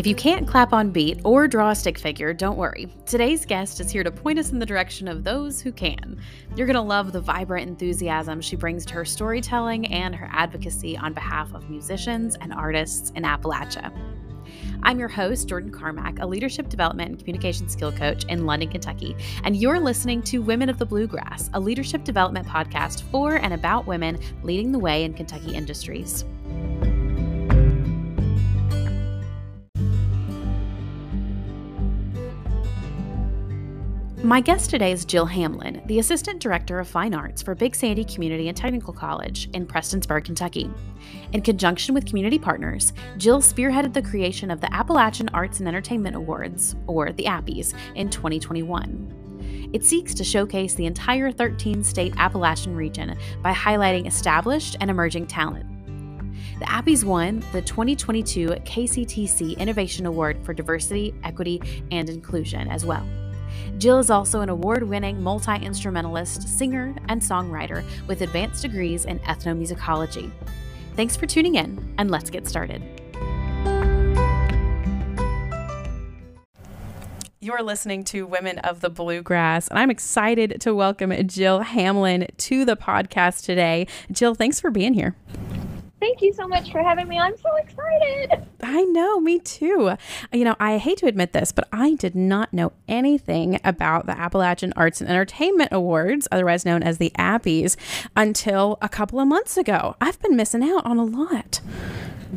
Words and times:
If 0.00 0.06
you 0.06 0.14
can't 0.14 0.48
clap 0.48 0.72
on 0.72 0.92
beat 0.92 1.20
or 1.24 1.46
draw 1.46 1.72
a 1.72 1.74
stick 1.74 1.98
figure, 1.98 2.32
don't 2.32 2.56
worry. 2.56 2.88
Today's 3.04 3.44
guest 3.44 3.80
is 3.80 3.90
here 3.90 4.02
to 4.02 4.10
point 4.10 4.38
us 4.38 4.50
in 4.50 4.58
the 4.58 4.64
direction 4.64 5.08
of 5.08 5.24
those 5.24 5.60
who 5.60 5.72
can. 5.72 6.18
You're 6.56 6.66
going 6.66 6.76
to 6.76 6.80
love 6.80 7.12
the 7.12 7.20
vibrant 7.20 7.68
enthusiasm 7.68 8.40
she 8.40 8.56
brings 8.56 8.86
to 8.86 8.94
her 8.94 9.04
storytelling 9.04 9.92
and 9.92 10.14
her 10.14 10.26
advocacy 10.32 10.96
on 10.96 11.12
behalf 11.12 11.52
of 11.52 11.68
musicians 11.68 12.34
and 12.40 12.50
artists 12.50 13.10
in 13.10 13.24
Appalachia. 13.24 13.92
I'm 14.82 14.98
your 14.98 15.08
host, 15.08 15.46
Jordan 15.46 15.70
Carmack, 15.70 16.18
a 16.20 16.26
leadership 16.26 16.70
development 16.70 17.10
and 17.10 17.18
communication 17.18 17.68
skill 17.68 17.92
coach 17.92 18.24
in 18.24 18.46
London, 18.46 18.70
Kentucky, 18.70 19.14
and 19.44 19.54
you're 19.54 19.80
listening 19.80 20.22
to 20.22 20.38
Women 20.38 20.70
of 20.70 20.78
the 20.78 20.86
Bluegrass, 20.86 21.50
a 21.52 21.60
leadership 21.60 22.04
development 22.04 22.46
podcast 22.46 23.02
for 23.10 23.34
and 23.34 23.52
about 23.52 23.86
women 23.86 24.18
leading 24.44 24.72
the 24.72 24.78
way 24.78 25.04
in 25.04 25.12
Kentucky 25.12 25.54
industries. 25.54 26.24
My 34.22 34.42
guest 34.42 34.68
today 34.68 34.92
is 34.92 35.06
Jill 35.06 35.24
Hamlin, 35.24 35.80
the 35.86 35.98
Assistant 35.98 36.40
Director 36.40 36.78
of 36.78 36.86
Fine 36.86 37.14
Arts 37.14 37.40
for 37.40 37.54
Big 37.54 37.74
Sandy 37.74 38.04
Community 38.04 38.48
and 38.48 38.56
Technical 38.56 38.92
College 38.92 39.48
in 39.54 39.66
Prestonsburg, 39.66 40.26
Kentucky. 40.26 40.70
In 41.32 41.40
conjunction 41.40 41.94
with 41.94 42.04
community 42.04 42.38
partners, 42.38 42.92
Jill 43.16 43.40
spearheaded 43.40 43.94
the 43.94 44.02
creation 44.02 44.50
of 44.50 44.60
the 44.60 44.72
Appalachian 44.74 45.30
Arts 45.30 45.60
and 45.60 45.68
Entertainment 45.68 46.16
Awards, 46.16 46.76
or 46.86 47.12
the 47.12 47.24
Appies, 47.24 47.72
in 47.94 48.10
2021. 48.10 49.70
It 49.72 49.84
seeks 49.84 50.12
to 50.14 50.22
showcase 50.22 50.74
the 50.74 50.84
entire 50.84 51.32
13 51.32 51.82
state 51.82 52.12
Appalachian 52.18 52.76
region 52.76 53.16
by 53.42 53.54
highlighting 53.54 54.06
established 54.06 54.76
and 54.82 54.90
emerging 54.90 55.28
talent. 55.28 55.64
The 56.58 56.66
Appies 56.66 57.04
won 57.04 57.42
the 57.52 57.62
2022 57.62 58.48
KCTC 58.48 59.56
Innovation 59.56 60.04
Award 60.04 60.44
for 60.44 60.52
Diversity, 60.52 61.14
Equity, 61.24 61.62
and 61.90 62.10
Inclusion 62.10 62.68
as 62.68 62.84
well. 62.84 63.06
Jill 63.78 63.98
is 63.98 64.10
also 64.10 64.40
an 64.40 64.48
award 64.48 64.82
winning 64.82 65.22
multi 65.22 65.56
instrumentalist, 65.56 66.48
singer, 66.48 66.94
and 67.08 67.20
songwriter 67.20 67.84
with 68.06 68.22
advanced 68.22 68.62
degrees 68.62 69.04
in 69.04 69.18
ethnomusicology. 69.20 70.30
Thanks 70.96 71.16
for 71.16 71.26
tuning 71.26 71.54
in, 71.54 71.94
and 71.98 72.10
let's 72.10 72.30
get 72.30 72.46
started. 72.46 72.82
You're 77.42 77.62
listening 77.62 78.04
to 78.04 78.26
Women 78.26 78.58
of 78.58 78.80
the 78.80 78.90
Bluegrass, 78.90 79.68
and 79.68 79.78
I'm 79.78 79.90
excited 79.90 80.60
to 80.60 80.74
welcome 80.74 81.10
Jill 81.26 81.60
Hamlin 81.60 82.26
to 82.36 82.64
the 82.66 82.76
podcast 82.76 83.46
today. 83.46 83.86
Jill, 84.12 84.34
thanks 84.34 84.60
for 84.60 84.70
being 84.70 84.92
here. 84.92 85.16
Thank 86.00 86.22
you 86.22 86.32
so 86.32 86.48
much 86.48 86.72
for 86.72 86.82
having 86.82 87.08
me. 87.08 87.18
I'm 87.18 87.36
so 87.36 87.54
excited. 87.56 88.46
I 88.62 88.84
know, 88.84 89.20
me 89.20 89.38
too. 89.38 89.92
You 90.32 90.44
know, 90.44 90.56
I 90.58 90.78
hate 90.78 90.98
to 90.98 91.06
admit 91.06 91.32
this, 91.32 91.52
but 91.52 91.68
I 91.72 91.94
did 91.94 92.14
not 92.14 92.54
know 92.54 92.72
anything 92.88 93.60
about 93.64 94.06
the 94.06 94.18
Appalachian 94.18 94.72
Arts 94.76 95.02
and 95.02 95.10
Entertainment 95.10 95.72
Awards, 95.72 96.26
otherwise 96.32 96.64
known 96.64 96.82
as 96.82 96.96
the 96.98 97.12
Appies, 97.18 97.76
until 98.16 98.78
a 98.80 98.88
couple 98.88 99.20
of 99.20 99.28
months 99.28 99.58
ago. 99.58 99.94
I've 100.00 100.20
been 100.20 100.36
missing 100.36 100.62
out 100.62 100.86
on 100.86 100.96
a 100.96 101.04
lot. 101.04 101.60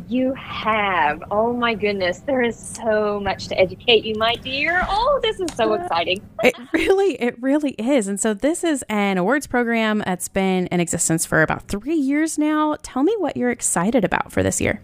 You 0.08 0.34
have. 0.34 1.22
Oh 1.30 1.52
my 1.52 1.74
goodness. 1.74 2.20
There 2.20 2.42
is 2.42 2.58
so 2.58 3.20
much 3.20 3.48
to 3.48 3.58
educate 3.58 4.04
you, 4.04 4.14
my 4.16 4.34
dear. 4.34 4.84
Oh, 4.88 5.20
this 5.22 5.40
is 5.40 5.54
so 5.54 5.74
exciting. 5.74 6.20
it 6.42 6.54
really, 6.72 7.14
it 7.14 7.40
really 7.42 7.72
is. 7.72 8.08
And 8.08 8.18
so 8.18 8.34
this 8.34 8.64
is 8.64 8.84
an 8.88 9.18
awards 9.18 9.46
program 9.46 10.02
that's 10.04 10.28
been 10.28 10.66
in 10.68 10.80
existence 10.80 11.24
for 11.24 11.42
about 11.42 11.68
three 11.68 11.94
years 11.94 12.38
now. 12.38 12.76
Tell 12.82 13.02
me 13.02 13.14
what 13.18 13.36
you're 13.36 13.50
excited 13.50 14.04
about 14.04 14.32
for 14.32 14.42
this 14.42 14.60
year. 14.60 14.80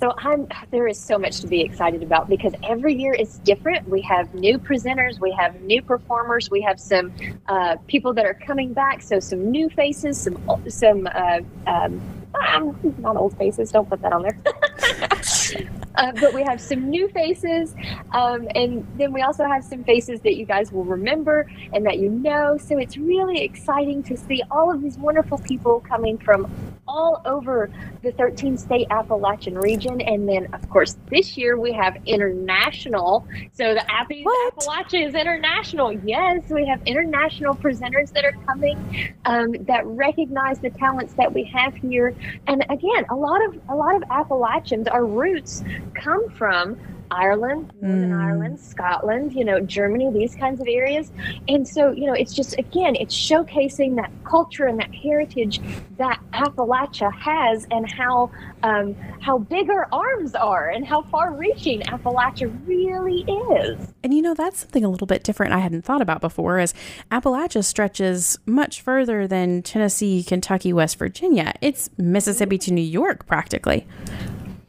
So 0.00 0.12
I'm 0.18 0.48
there 0.70 0.86
is 0.86 0.98
so 0.98 1.18
much 1.18 1.40
to 1.40 1.46
be 1.46 1.62
excited 1.62 2.02
about 2.02 2.28
because 2.28 2.52
every 2.62 2.94
year 2.94 3.14
is 3.14 3.38
different. 3.38 3.88
We 3.88 4.02
have 4.02 4.34
new 4.34 4.58
presenters, 4.58 5.18
we 5.18 5.30
have 5.32 5.62
new 5.62 5.80
performers, 5.80 6.50
we 6.50 6.60
have 6.60 6.78
some 6.78 7.10
uh, 7.48 7.76
people 7.86 8.12
that 8.14 8.26
are 8.26 8.34
coming 8.34 8.74
back. 8.74 9.00
So 9.00 9.18
some 9.18 9.50
new 9.50 9.70
faces, 9.70 10.20
some 10.20 10.38
some 10.68 11.08
uh, 11.10 11.40
um, 11.66 12.02
um, 12.34 12.94
not 12.98 13.16
old 13.16 13.36
faces. 13.36 13.70
Don't 13.70 13.88
put 13.88 14.00
that 14.02 14.12
on 14.12 14.22
there. 14.22 14.38
uh, 15.96 16.12
but 16.20 16.34
we 16.34 16.42
have 16.42 16.60
some 16.60 16.88
new 16.88 17.08
faces, 17.08 17.74
um, 18.12 18.48
and 18.54 18.86
then 18.98 19.12
we 19.12 19.22
also 19.22 19.44
have 19.44 19.64
some 19.64 19.84
faces 19.84 20.20
that 20.20 20.36
you 20.36 20.44
guys 20.44 20.72
will 20.72 20.84
remember 20.84 21.50
and 21.72 21.84
that 21.86 21.98
you 21.98 22.10
know. 22.10 22.56
So 22.58 22.78
it's 22.78 22.96
really 22.96 23.42
exciting 23.42 24.02
to 24.04 24.16
see 24.16 24.42
all 24.50 24.70
of 24.72 24.82
these 24.82 24.98
wonderful 24.98 25.38
people 25.38 25.80
coming 25.80 26.18
from 26.18 26.50
all 26.86 27.22
over 27.24 27.70
the 28.02 28.12
13 28.12 28.56
state 28.56 28.86
Appalachian 28.90 29.58
region. 29.58 30.00
And 30.00 30.28
then, 30.28 30.52
of 30.52 30.68
course, 30.68 30.96
this 31.10 31.36
year 31.36 31.58
we 31.58 31.72
have 31.72 31.96
international. 32.06 33.26
So 33.52 33.74
the 33.74 33.90
Appy 33.90 34.24
Appalachia 34.24 35.06
is 35.06 35.14
international. 35.14 35.92
Yes, 36.04 36.48
we 36.50 36.66
have 36.66 36.82
international 36.86 37.54
presenters 37.54 38.12
that 38.12 38.24
are 38.24 38.36
coming 38.46 39.14
um, 39.24 39.52
that 39.64 39.86
recognize 39.86 40.58
the 40.58 40.70
talents 40.70 41.14
that 41.14 41.32
we 41.32 41.44
have 41.44 41.74
here. 41.74 42.14
And 42.46 42.64
again, 42.70 43.06
a 43.10 43.14
lot 43.16 43.44
of 43.44 43.60
a 43.68 43.74
lot 43.74 43.94
of 43.94 44.02
Appalachians, 44.10 44.88
our 44.88 45.04
roots 45.04 45.64
come 45.94 46.28
from 46.30 46.78
Ireland, 47.14 47.72
Northern 47.80 48.10
mm. 48.10 48.24
Ireland, 48.24 48.60
Scotland, 48.60 49.32
you 49.32 49.44
know, 49.44 49.60
Germany, 49.60 50.10
these 50.12 50.34
kinds 50.34 50.60
of 50.60 50.66
areas. 50.68 51.12
And 51.48 51.66
so, 51.66 51.92
you 51.92 52.06
know, 52.06 52.12
it's 52.12 52.34
just, 52.34 52.58
again, 52.58 52.96
it's 52.96 53.14
showcasing 53.14 53.96
that 53.96 54.10
culture 54.24 54.66
and 54.66 54.78
that 54.80 54.92
heritage 54.94 55.60
that 55.98 56.18
Appalachia 56.32 57.12
has 57.12 57.66
and 57.70 57.90
how, 57.90 58.30
um, 58.62 58.94
how 59.20 59.38
big 59.38 59.70
our 59.70 59.88
arms 59.92 60.34
are 60.34 60.68
and 60.70 60.84
how 60.86 61.02
far 61.02 61.32
reaching 61.32 61.80
Appalachia 61.82 62.52
really 62.66 63.20
is. 63.56 63.94
And, 64.02 64.12
you 64.12 64.20
know, 64.20 64.34
that's 64.34 64.60
something 64.60 64.84
a 64.84 64.88
little 64.88 65.06
bit 65.06 65.22
different 65.22 65.52
I 65.52 65.58
hadn't 65.58 65.82
thought 65.82 66.02
about 66.02 66.20
before 66.20 66.58
is 66.58 66.74
Appalachia 67.10 67.64
stretches 67.64 68.38
much 68.44 68.82
further 68.82 69.26
than 69.28 69.62
Tennessee, 69.62 70.22
Kentucky, 70.22 70.72
West 70.72 70.98
Virginia. 70.98 71.54
It's 71.60 71.90
Mississippi 71.96 72.58
to 72.58 72.72
New 72.72 72.82
York 72.82 73.26
practically. 73.26 73.86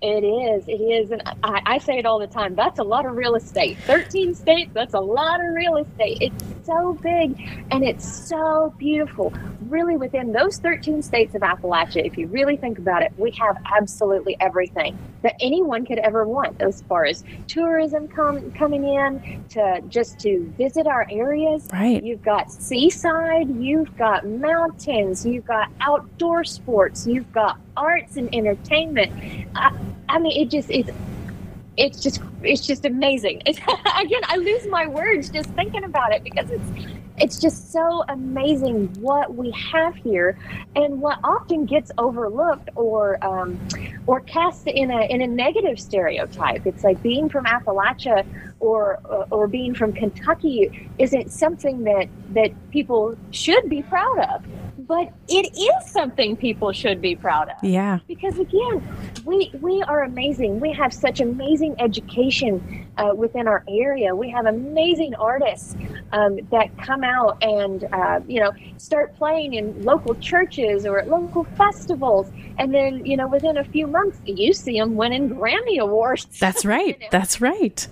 It 0.01 0.23
is. 0.23 0.67
It 0.67 0.81
is. 0.81 1.11
And 1.11 1.23
I, 1.43 1.61
I, 1.65 1.77
say 1.79 1.97
it 1.97 2.05
all 2.05 2.19
the 2.19 2.27
time. 2.27 2.55
That's 2.55 2.79
a 2.79 2.83
lot 2.83 3.05
of 3.05 3.15
real 3.15 3.35
estate. 3.35 3.77
13 3.79 4.35
states, 4.35 4.71
that's 4.73 4.93
a 4.93 4.99
lot 4.99 5.41
of 5.41 5.53
real 5.55 5.77
estate. 5.77 6.19
It's 6.21 6.54
so 6.65 6.93
big 7.01 7.65
and 7.71 7.83
it's 7.83 8.27
so 8.27 8.73
beautiful. 8.77 9.33
Really, 9.69 9.97
within 9.97 10.31
those 10.31 10.57
13 10.57 11.01
states 11.01 11.35
of 11.35 11.41
Appalachia, 11.41 12.05
if 12.05 12.17
you 12.17 12.27
really 12.27 12.57
think 12.57 12.77
about 12.77 13.01
it, 13.01 13.11
we 13.17 13.31
have 13.31 13.57
absolutely 13.65 14.37
everything 14.39 14.97
that 15.23 15.35
anyone 15.39 15.85
could 15.85 15.97
ever 15.99 16.27
want 16.27 16.61
as 16.61 16.83
far 16.83 17.05
as 17.05 17.23
tourism 17.47 18.07
com- 18.07 18.51
coming 18.51 18.83
in 18.83 19.43
to 19.49 19.81
just 19.89 20.19
to 20.19 20.51
visit 20.57 20.85
our 20.87 21.07
areas. 21.09 21.67
Right. 21.73 22.03
You've 22.03 22.23
got 22.23 22.51
seaside, 22.51 23.49
you've 23.55 23.95
got 23.97 24.27
mountains, 24.27 25.25
you've 25.25 25.45
got 25.45 25.69
outdoor 25.81 26.43
sports, 26.43 27.07
you've 27.07 27.31
got 27.31 27.57
arts 27.75 28.17
and 28.17 28.33
entertainment. 28.33 29.11
I, 29.55 29.75
I 30.09 30.19
mean, 30.19 30.39
it 30.39 30.49
just 30.49 30.69
it's 30.69 30.91
it's 31.77 32.01
just 32.01 32.21
it's 32.43 32.65
just 32.65 32.85
amazing. 32.85 33.41
It's, 33.45 33.57
again, 33.99 34.21
I 34.23 34.37
lose 34.37 34.67
my 34.67 34.87
words 34.87 35.29
just 35.29 35.49
thinking 35.51 35.83
about 35.83 36.13
it 36.13 36.23
because 36.23 36.49
it's 36.49 36.95
it's 37.17 37.39
just 37.39 37.71
so 37.71 38.03
amazing 38.09 38.93
what 38.99 39.35
we 39.35 39.51
have 39.51 39.95
here, 39.95 40.37
and 40.75 41.01
what 41.01 41.19
often 41.23 41.65
gets 41.65 41.91
overlooked 41.97 42.69
or 42.75 43.23
um, 43.25 43.59
or 44.07 44.19
cast 44.21 44.67
in 44.67 44.91
a 44.91 45.01
in 45.09 45.21
a 45.21 45.27
negative 45.27 45.79
stereotype. 45.79 46.65
It's 46.65 46.83
like 46.83 47.01
being 47.01 47.29
from 47.29 47.45
Appalachia 47.45 48.25
or 48.59 48.99
or 49.31 49.47
being 49.47 49.73
from 49.73 49.93
Kentucky 49.93 50.89
isn't 50.97 51.31
something 51.31 51.83
that 51.83 52.07
that 52.33 52.51
people 52.71 53.17
should 53.31 53.69
be 53.69 53.81
proud 53.83 54.19
of 54.19 54.45
but 54.87 55.11
it 55.27 55.57
is 55.57 55.91
something 55.91 56.35
people 56.35 56.71
should 56.71 57.01
be 57.01 57.15
proud 57.15 57.49
of. 57.49 57.63
Yeah. 57.63 57.99
Because 58.07 58.37
again, 58.39 58.83
we 59.25 59.51
we 59.61 59.81
are 59.83 60.03
amazing. 60.03 60.59
We 60.59 60.71
have 60.73 60.93
such 60.93 61.19
amazing 61.19 61.75
education 61.79 62.87
uh, 62.97 63.13
within 63.15 63.47
our 63.47 63.63
area. 63.67 64.15
We 64.15 64.29
have 64.29 64.45
amazing 64.45 65.15
artists 65.15 65.75
um, 66.11 66.39
that 66.51 66.77
come 66.77 67.03
out 67.03 67.43
and 67.43 67.85
uh, 67.91 68.21
you 68.27 68.39
know 68.39 68.51
start 68.77 69.15
playing 69.15 69.53
in 69.53 69.83
local 69.83 70.15
churches 70.15 70.85
or 70.85 70.99
at 70.99 71.09
local 71.09 71.43
festivals, 71.57 72.31
and 72.57 72.73
then 72.73 73.05
you 73.05 73.17
know 73.17 73.27
within 73.27 73.57
a 73.57 73.63
few 73.63 73.87
months 73.87 74.19
you 74.25 74.53
see 74.53 74.79
them 74.79 74.95
winning 74.95 75.29
Grammy 75.29 75.79
awards. 75.79 76.25
That's 76.39 76.65
right. 76.75 76.87
you 76.87 76.99
know? 76.99 77.07
That's 77.11 77.41
right. 77.41 77.87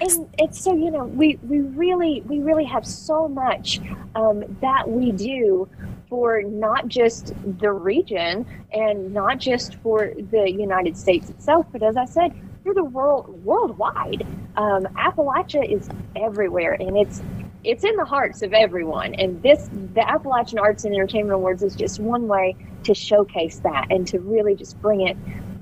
And 0.00 0.28
it's 0.38 0.60
so 0.60 0.74
you 0.74 0.90
know 0.90 1.04
we 1.04 1.38
we 1.42 1.60
really 1.60 2.22
we 2.26 2.40
really 2.40 2.64
have 2.64 2.86
so 2.86 3.28
much 3.28 3.80
um, 4.14 4.44
that 4.60 4.88
we 4.88 5.12
do 5.12 5.68
for 6.10 6.42
not 6.42 6.88
just 6.88 7.32
the 7.60 7.72
region 7.72 8.44
and 8.72 9.14
not 9.14 9.38
just 9.38 9.76
for 9.76 10.12
the 10.30 10.50
United 10.50 10.98
States 10.98 11.30
itself, 11.30 11.66
but 11.72 11.82
as 11.82 11.96
I 11.96 12.04
said, 12.04 12.34
for 12.62 12.74
the 12.74 12.84
world 12.84 13.42
worldwide. 13.44 14.26
Um, 14.56 14.84
Appalachia 14.96 15.72
is 15.72 15.88
everywhere, 16.16 16.72
and 16.72 16.98
it's 16.98 17.22
it's 17.62 17.84
in 17.84 17.94
the 17.96 18.04
hearts 18.04 18.42
of 18.42 18.52
everyone. 18.52 19.14
And 19.14 19.42
this, 19.42 19.68
the 19.94 20.06
Appalachian 20.08 20.58
Arts 20.58 20.84
and 20.84 20.94
Entertainment 20.94 21.34
Awards, 21.34 21.62
is 21.62 21.74
just 21.74 22.00
one 22.00 22.26
way 22.26 22.56
to 22.84 22.94
showcase 22.94 23.60
that 23.60 23.86
and 23.90 24.06
to 24.08 24.18
really 24.18 24.54
just 24.54 24.80
bring 24.82 25.06
it 25.06 25.16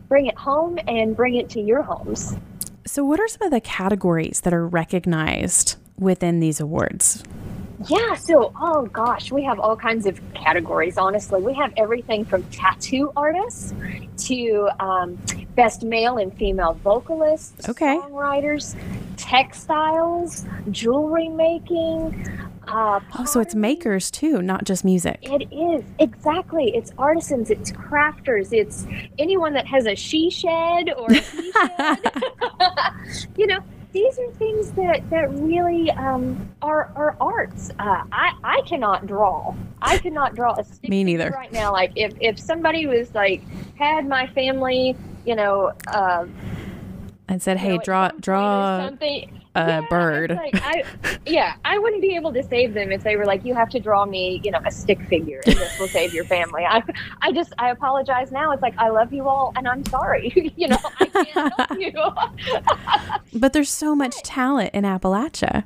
bring 0.08 0.26
it 0.26 0.36
home 0.36 0.78
and 0.88 1.14
bring 1.14 1.34
it 1.34 1.50
to 1.50 1.60
your 1.60 1.82
homes. 1.82 2.34
So, 2.86 3.04
what 3.04 3.20
are 3.20 3.28
some 3.28 3.42
of 3.42 3.50
the 3.50 3.60
categories 3.60 4.40
that 4.40 4.54
are 4.54 4.66
recognized 4.66 5.76
within 5.98 6.40
these 6.40 6.60
awards? 6.60 7.22
Yeah, 7.86 8.14
so 8.14 8.52
oh 8.60 8.86
gosh, 8.86 9.30
we 9.30 9.44
have 9.44 9.60
all 9.60 9.76
kinds 9.76 10.06
of 10.06 10.20
categories. 10.34 10.98
Honestly, 10.98 11.40
we 11.40 11.54
have 11.54 11.72
everything 11.76 12.24
from 12.24 12.42
tattoo 12.44 13.12
artists 13.16 13.72
to 14.26 14.68
um, 14.80 15.16
best 15.54 15.84
male 15.84 16.18
and 16.18 16.34
female 16.36 16.74
vocalists, 16.82 17.68
okay. 17.68 17.96
songwriters, 17.98 18.76
textiles, 19.16 20.44
jewelry 20.70 21.28
making. 21.28 22.28
Uh, 22.66 23.00
oh, 23.18 23.24
so 23.24 23.40
it's 23.40 23.54
makers 23.54 24.10
too, 24.10 24.42
not 24.42 24.64
just 24.64 24.84
music. 24.84 25.20
It 25.22 25.50
is 25.52 25.84
exactly. 26.00 26.74
It's 26.74 26.92
artisans, 26.98 27.48
it's 27.48 27.70
crafters, 27.70 28.52
it's 28.52 28.86
anyone 29.18 29.52
that 29.54 29.66
has 29.68 29.86
a 29.86 29.94
she 29.94 30.30
shed 30.30 30.92
or 30.92 31.10
a 31.10 31.14
he 31.14 31.52
shed. 31.76 31.98
you 33.36 33.46
know, 33.46 33.60
these 33.98 34.18
are 34.18 34.30
things 34.32 34.70
that 34.72 35.10
that 35.10 35.28
really 35.32 35.90
um, 35.92 36.48
are 36.62 36.92
are 36.94 37.16
arts. 37.20 37.70
Uh, 37.78 38.04
I 38.12 38.32
I 38.44 38.60
cannot 38.64 39.06
draw. 39.06 39.54
I 39.82 39.98
cannot 39.98 40.36
draw 40.36 40.54
a 40.54 40.64
stick 40.64 40.88
Me 40.90 41.02
neither. 41.02 41.30
right 41.34 41.52
now. 41.52 41.72
Like 41.72 41.92
if 41.96 42.14
if 42.20 42.38
somebody 42.38 42.86
was 42.86 43.12
like 43.14 43.42
had 43.76 44.06
my 44.06 44.26
family, 44.28 44.96
you 45.24 45.34
know. 45.34 45.72
Uh, 45.88 46.26
and 47.26 47.42
said, 47.42 47.56
"Hey, 47.56 47.78
draw 47.78 48.10
draw 48.20 48.86
something." 48.86 49.37
A 49.58 49.66
yeah, 49.66 49.80
bird. 49.88 50.30
Like, 50.30 50.54
I, 50.54 50.84
yeah, 51.26 51.54
I 51.64 51.78
wouldn't 51.78 52.02
be 52.02 52.14
able 52.14 52.32
to 52.32 52.42
save 52.42 52.74
them 52.74 52.92
if 52.92 53.02
they 53.02 53.16
were 53.16 53.24
like, 53.24 53.44
you 53.44 53.54
have 53.54 53.68
to 53.70 53.80
draw 53.80 54.06
me, 54.06 54.40
you 54.44 54.50
know, 54.50 54.60
a 54.64 54.70
stick 54.70 55.00
figure, 55.08 55.40
and 55.46 55.56
this 55.56 55.78
will 55.78 55.88
save 55.88 56.14
your 56.14 56.24
family. 56.24 56.64
I, 56.64 56.82
I 57.22 57.32
just, 57.32 57.52
I 57.58 57.70
apologize 57.70 58.30
now. 58.30 58.52
It's 58.52 58.62
like 58.62 58.76
I 58.78 58.88
love 58.90 59.12
you 59.12 59.28
all, 59.28 59.52
and 59.56 59.66
I'm 59.66 59.84
sorry. 59.86 60.52
you 60.56 60.68
know, 60.68 60.78
I 61.00 61.06
can't 61.06 61.54
help 61.54 61.70
you. 61.78 63.38
but 63.38 63.52
there's 63.52 63.70
so 63.70 63.94
much 63.96 64.22
talent 64.22 64.70
in 64.74 64.84
Appalachia. 64.84 65.64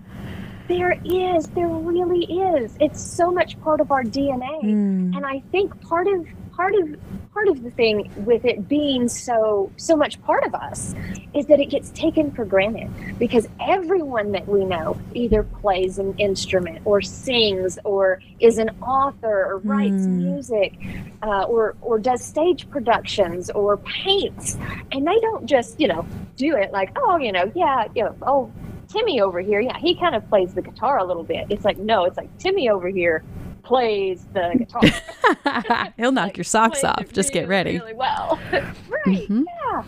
There 0.69 0.99
is, 1.05 1.49
there 1.49 1.69
really 1.69 2.25
is. 2.25 2.77
It's 2.81 3.03
so 3.03 3.31
much 3.31 3.61
part 3.61 3.81
of 3.81 3.91
our 3.91 4.05
DNA, 4.05 4.63
mm. 4.63 5.17
and 5.17 5.27
I 5.27 5.43
think 5.51 5.79
part 5.83 6.07
of 6.07 6.27
part 6.53 6.75
of 6.75 6.97
part 7.33 7.49
of 7.49 7.63
the 7.63 7.71
thing 7.71 8.11
with 8.25 8.45
it 8.45 8.69
being 8.69 9.09
so 9.09 9.71
so 9.77 9.97
much 9.97 10.21
part 10.23 10.45
of 10.45 10.55
us 10.55 10.95
is 11.35 11.47
that 11.47 11.61
it 11.61 11.67
gets 11.67 11.91
taken 11.91 12.31
for 12.31 12.45
granted 12.45 12.91
because 13.19 13.49
everyone 13.61 14.33
that 14.33 14.47
we 14.47 14.65
know 14.65 14.99
either 15.15 15.43
plays 15.43 15.99
an 15.99 16.15
instrument 16.19 16.81
or 16.85 17.01
sings 17.01 17.79
or 17.85 18.21
is 18.41 18.59
an 18.59 18.69
author 18.83 19.47
or 19.47 19.59
writes 19.59 20.07
mm. 20.07 20.09
music 20.09 20.75
uh, 21.23 21.45
or 21.45 21.75
or 21.81 21.99
does 21.99 22.23
stage 22.23 22.69
productions 22.69 23.51
or 23.51 23.79
paints 23.79 24.57
and 24.93 25.07
they 25.07 25.19
don't 25.21 25.47
just 25.47 25.81
you 25.81 25.89
know 25.89 26.07
do 26.37 26.55
it 26.55 26.71
like 26.71 26.91
oh 26.97 27.17
you 27.17 27.33
know 27.33 27.51
yeah 27.55 27.87
you 27.95 28.05
know 28.05 28.15
oh 28.23 28.53
Timmy 28.89 29.23
over 29.23 29.41
here, 29.41 29.59
yeah, 29.59 29.79
he 29.79 29.95
kind 29.95 30.15
of 30.15 30.29
plays 30.29 30.53
the 30.53 30.61
guitar 30.61 30.99
a 30.99 31.05
little 31.05 31.23
bit. 31.23 31.47
It's 31.49 31.65
like, 31.65 31.79
no, 31.79 32.05
it's 32.05 32.19
like 32.19 32.37
Timmy 32.37 32.69
over 32.69 32.89
here 32.89 33.25
plays 33.63 34.25
the 34.33 34.55
guitar. 34.59 35.93
He'll 35.97 36.13
knock 36.13 36.29
like, 36.29 36.37
your 36.37 36.45
socks 36.45 36.85
off. 36.85 37.13
Just 37.13 37.31
really, 37.31 37.41
get 37.41 37.49
ready. 37.49 37.79
Really 37.79 37.95
well, 37.95 38.39
right? 38.53 38.75
Mm-hmm. 39.07 39.45
Yeah, 39.65 39.85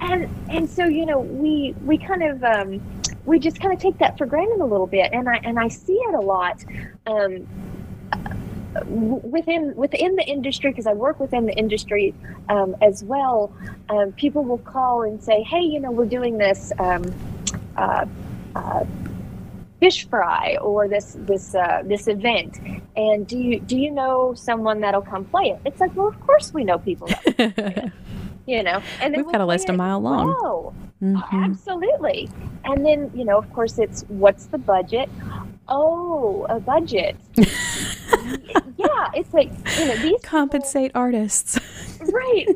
and 0.00 0.28
and 0.50 0.68
so 0.68 0.86
you 0.86 1.06
know 1.06 1.20
we 1.20 1.74
we 1.84 1.98
kind 1.98 2.22
of 2.22 2.44
um, 2.44 2.80
we 3.24 3.38
just 3.38 3.60
kind 3.60 3.72
of 3.72 3.80
take 3.80 3.98
that 3.98 4.16
for 4.18 4.26
granted 4.26 4.60
a 4.60 4.64
little 4.64 4.86
bit, 4.86 5.12
and 5.12 5.28
I 5.28 5.36
and 5.44 5.58
I 5.58 5.68
see 5.68 5.94
it 5.94 6.14
a 6.14 6.20
lot. 6.20 6.64
Um, 7.06 7.46
within 8.84 9.74
within 9.74 10.14
the 10.14 10.24
industry 10.24 10.70
because 10.70 10.86
I 10.86 10.92
work 10.92 11.18
within 11.18 11.46
the 11.46 11.54
industry 11.54 12.14
um, 12.48 12.76
as 12.80 13.02
well. 13.02 13.52
Um, 13.88 14.12
people 14.12 14.44
will 14.44 14.58
call 14.58 15.02
and 15.02 15.22
say, 15.22 15.42
"Hey, 15.42 15.62
you 15.62 15.80
know, 15.80 15.90
we're 15.90 16.06
doing 16.06 16.38
this 16.38 16.70
um, 16.78 17.12
uh, 17.76 18.06
uh, 18.54 18.84
fish 19.80 20.08
fry 20.08 20.56
or 20.60 20.88
this 20.88 21.16
this 21.20 21.54
uh, 21.54 21.82
this 21.84 22.08
event. 22.08 22.58
And 22.96 23.26
do 23.26 23.38
you 23.38 23.60
do 23.60 23.76
you 23.78 23.90
know 23.90 24.34
someone 24.34 24.80
that'll 24.80 25.02
come 25.02 25.24
play 25.24 25.50
it? 25.50 25.60
It's 25.64 25.80
like 25.80 25.94
well 25.96 26.08
of 26.08 26.20
course 26.20 26.52
we 26.52 26.64
know 26.64 26.78
people 26.78 27.06
that 27.08 27.92
you 28.46 28.62
know? 28.62 28.82
And 29.00 29.16
we've 29.16 29.24
we'll 29.24 29.32
got 29.32 29.40
a 29.40 29.46
list 29.46 29.68
a 29.68 29.72
mile 29.72 30.00
long. 30.00 30.34
Oh, 30.40 30.74
mm-hmm. 31.02 31.44
absolutely. 31.44 32.28
And 32.64 32.84
then 32.84 33.10
you 33.14 33.24
know 33.24 33.38
of 33.38 33.52
course 33.52 33.78
it's 33.78 34.02
what's 34.08 34.46
the 34.46 34.58
budget? 34.58 35.08
Oh 35.68 36.46
a 36.48 36.60
budget. 36.60 37.16
Yeah 38.78 39.10
it's 39.14 39.34
like 39.34 39.50
you 39.78 39.86
know 39.86 39.96
these 39.96 40.20
compensate 40.22 40.90
people, 40.90 41.00
artists 41.00 41.58
right 42.12 42.46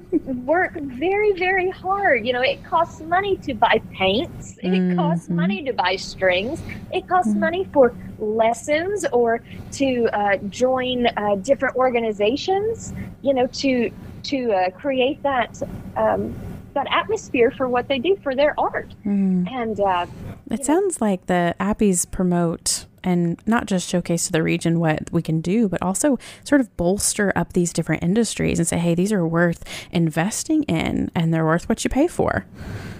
work 0.45 0.73
very 0.75 1.33
very 1.33 1.71
hard 1.71 2.27
you 2.27 2.33
know 2.33 2.41
it 2.41 2.63
costs 2.65 3.01
money 3.01 3.37
to 3.37 3.55
buy 3.55 3.81
paints 3.93 4.59
it 4.59 4.67
mm-hmm. 4.67 4.97
costs 4.97 5.29
money 5.29 5.63
to 5.63 5.73
buy 5.73 5.97
strings 5.97 6.63
it 6.93 7.07
costs 7.09 7.31
mm-hmm. 7.31 7.41
money 7.41 7.69
for 7.73 7.95
lessons 8.19 9.05
or 9.13 9.41
to 9.71 10.09
uh, 10.13 10.37
join 10.49 11.07
uh, 11.07 11.35
different 11.37 11.75
organizations 11.77 12.93
you 13.23 13.35
know 13.35 13.47
to 13.49 13.91
to 14.23 14.53
uh, 14.53 14.71
create 14.71 15.23
that 15.23 15.61
um, 15.97 16.35
that 16.75 16.87
atmosphere 16.91 17.51
for 17.51 17.69
what 17.69 17.89
they 17.89 17.99
do 17.99 18.17
for 18.23 18.35
their 18.35 18.59
art 18.59 18.95
mm. 19.05 19.51
and 19.51 19.81
uh, 19.81 20.07
it 20.51 20.65
sounds 20.65 21.01
know. 21.01 21.07
like 21.07 21.27
the 21.27 21.55
appies 21.59 22.11
promote 22.11 22.87
and 23.05 23.41
not 23.47 23.67
just 23.67 23.89
showcase 23.89 24.27
to 24.27 24.33
the 24.33 24.43
region 24.43 24.81
what 24.81 25.11
we 25.13 25.23
can 25.23 25.41
do, 25.41 25.69
but 25.69 25.83
also 25.83 26.19
sort 26.45 26.61
of 26.61 26.77
bolster 26.77 27.33
up 27.37 27.53
these 27.53 27.73
different 27.73 28.03
industries 28.03 28.59
and 28.59 28.69
say, 28.69 28.79
hey, 28.79 28.95
these 28.95 29.13
are 29.13 29.27
worth 29.27 29.65
investing 29.91 30.63
in 30.65 31.11
and 31.15 31.33
they're 31.33 31.45
worth 31.45 31.69
what 31.69 31.85
you 31.85 31.91
pay 31.91 32.09
for. 32.09 32.47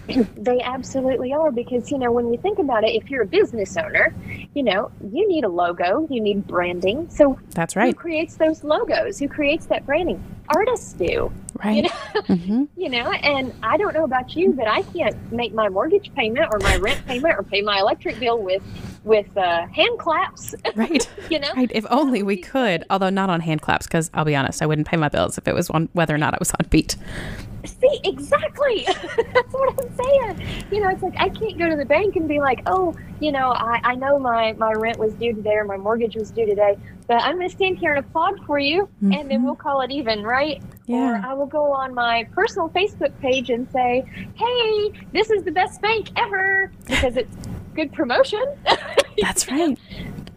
They 0.37 0.61
absolutely 0.61 1.33
are 1.33 1.53
because, 1.53 1.91
you 1.91 1.97
know, 1.97 2.11
when 2.11 2.33
you 2.33 2.39
think 2.39 2.59
about 2.59 2.83
it, 2.83 2.89
if 2.89 3.09
you're 3.09 3.23
a 3.23 3.27
business 3.27 3.77
owner, 3.77 4.13
you 4.53 4.65
know, 4.65 4.91
you 5.13 5.27
need 5.29 5.45
a 5.45 5.49
logo, 5.49 6.07
you 6.11 6.21
need 6.21 6.47
branding. 6.47 7.09
So 7.09 7.39
that's 7.51 7.77
right. 7.77 7.95
Who 7.95 7.95
creates 7.95 8.35
those 8.35 8.65
logos? 8.65 9.21
Who 9.21 9.29
creates 9.29 9.67
that 9.67 9.87
branding? 9.87 10.23
Artists 10.49 10.93
do. 10.95 11.33
Right. 11.65 11.77
You 11.77 11.83
know, 11.83 11.89
mm-hmm. 12.23 12.65
you 12.77 12.89
know, 12.89 13.11
and 13.11 13.55
I 13.63 13.77
don't 13.77 13.95
know 13.95 14.05
about 14.05 14.35
you, 14.35 14.53
but 14.53 14.67
I 14.67 14.83
can't 14.83 15.33
make 15.33 15.55
my 15.55 15.69
mortgage 15.69 16.13
payment 16.15 16.49
or 16.53 16.59
my 16.59 16.77
rent 16.77 17.07
payment 17.07 17.39
or 17.39 17.43
pay 17.43 17.63
my 17.63 17.79
electric 17.79 18.19
bill 18.19 18.43
with 18.43 18.63
with 19.05 19.37
uh, 19.37 19.67
hand 19.69 19.99
claps. 19.99 20.55
Right. 20.75 21.07
you 21.31 21.39
know? 21.39 21.51
Right. 21.55 21.71
If 21.75 21.85
only 21.91 22.23
we 22.23 22.37
could, 22.39 22.85
although 22.89 23.11
not 23.11 23.29
on 23.29 23.41
hand 23.41 23.61
claps, 23.61 23.87
because 23.87 24.11
I'll 24.15 24.25
be 24.25 24.35
honest, 24.35 24.63
I 24.63 24.67
wouldn't 24.67 24.87
pay 24.87 24.97
my 24.97 25.09
bills 25.09 25.37
if 25.37 25.47
it 25.47 25.55
was 25.55 25.69
on 25.71 25.91
whether 25.93 26.15
or 26.15 26.19
not 26.19 26.35
I 26.35 26.39
was 26.39 26.51
on 26.53 26.67
beat. 26.71 26.97
See, 27.65 28.01
exactly. 28.05 28.85
That's 28.87 29.53
what 29.53 29.81
I'm 29.81 29.97
saying. 29.97 30.67
You 30.71 30.81
know, 30.81 30.89
it's 30.89 31.03
like 31.03 31.15
I 31.17 31.29
can't 31.29 31.59
go 31.59 31.69
to 31.69 31.77
the 31.77 31.85
bank 31.85 32.17
and 32.17 32.29
be 32.29 32.41
like, 32.41 32.63
oh, 32.67 32.95
you 33.21 33.31
know, 33.33 33.53
I, 33.53 33.81
I 33.85 33.95
know 33.95 34.19
my, 34.19 34.53
my 34.55 34.73
rent 34.73 34.99
was 34.99 35.15
due 35.15 35.33
today 35.33 35.55
or 35.55 35.65
my 35.65 35.77
mortgage 35.77 36.17
was 36.17 36.31
due 36.31 36.47
today, 36.47 36.77
but 37.07 37.23
I'm 37.23 37.37
going 37.37 37.49
to 37.49 37.55
stand 37.55 37.79
here 37.79 37.95
and 37.95 38.05
applaud 38.05 38.45
for 38.47 38.59
you 38.59 38.89
mm-hmm. 39.03 39.13
and 39.13 39.31
then 39.31 39.45
we'll 39.45 39.55
call 39.55 39.81
it 39.83 39.91
even, 39.91 40.23
right? 40.23 40.63
Yeah. 40.87 41.21
Or 41.21 41.27
I 41.27 41.35
will 41.35 41.47
go 41.47 41.73
on 41.73 41.95
my 41.95 42.27
personal 42.33 42.69
Facebook 42.71 43.19
page 43.21 43.51
and 43.51 43.71
say, 43.71 44.05
hey, 44.35 44.93
this 45.13 45.31
is 45.31 45.45
the 45.45 45.53
best 45.53 45.81
bank 45.81 46.11
ever 46.17 46.73
because 46.87 47.17
it's 47.17 47.37
good 47.75 47.93
promotion. 47.93 48.45
That's 49.19 49.49
right. 49.49 49.79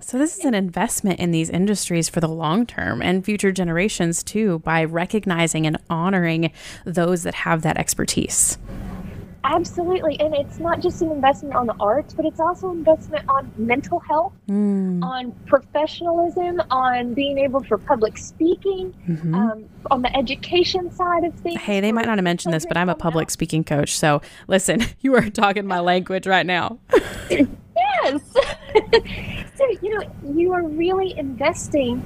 So, 0.07 0.19
this 0.19 0.37
is 0.37 0.45
an 0.45 0.53
investment 0.53 1.19
in 1.19 1.31
these 1.31 1.49
industries 1.49 2.09
for 2.09 2.19
the 2.19 2.27
long 2.27 2.67
term 2.67 3.01
and 3.01 3.25
future 3.25 3.51
generations 3.51 4.21
too 4.21 4.59
by 4.59 4.83
recognizing 4.83 5.65
and 5.65 5.79
honoring 5.89 6.51
those 6.85 7.23
that 7.23 7.33
have 7.33 7.63
that 7.63 7.77
expertise. 7.77 8.59
Absolutely. 9.43 10.19
And 10.19 10.35
it's 10.35 10.59
not 10.59 10.79
just 10.79 11.01
an 11.01 11.09
investment 11.09 11.55
on 11.55 11.65
the 11.65 11.75
arts, 11.79 12.13
but 12.13 12.23
it's 12.23 12.39
also 12.39 12.69
an 12.69 12.77
investment 12.77 13.27
on 13.27 13.51
mental 13.57 13.97
health, 13.99 14.33
mm. 14.47 15.03
on 15.03 15.31
professionalism, 15.47 16.61
on 16.69 17.15
being 17.15 17.39
able 17.39 17.63
for 17.63 17.79
public 17.79 18.19
speaking, 18.19 18.93
mm-hmm. 19.09 19.33
um, 19.33 19.65
on 19.89 20.03
the 20.03 20.15
education 20.15 20.91
side 20.91 21.23
of 21.23 21.33
things. 21.39 21.59
Hey, 21.59 21.79
they 21.79 21.91
might 21.91 22.05
not 22.05 22.19
have 22.19 22.23
mentioned 22.23 22.53
this, 22.53 22.67
but 22.67 22.77
I'm 22.77 22.89
a 22.89 22.95
public 22.95 23.31
speaking 23.31 23.63
coach. 23.63 23.97
So 23.97 24.21
listen, 24.47 24.83
you 25.01 25.15
are 25.15 25.31
talking 25.31 25.65
my 25.65 25.79
language 25.91 26.27
right 26.27 26.45
now. 26.45 26.77
yes. 28.03 28.21
so, 29.55 29.67
you 29.81 29.97
know, 29.97 30.15
you 30.33 30.53
are 30.53 30.63
really 30.63 31.17
investing 31.17 32.01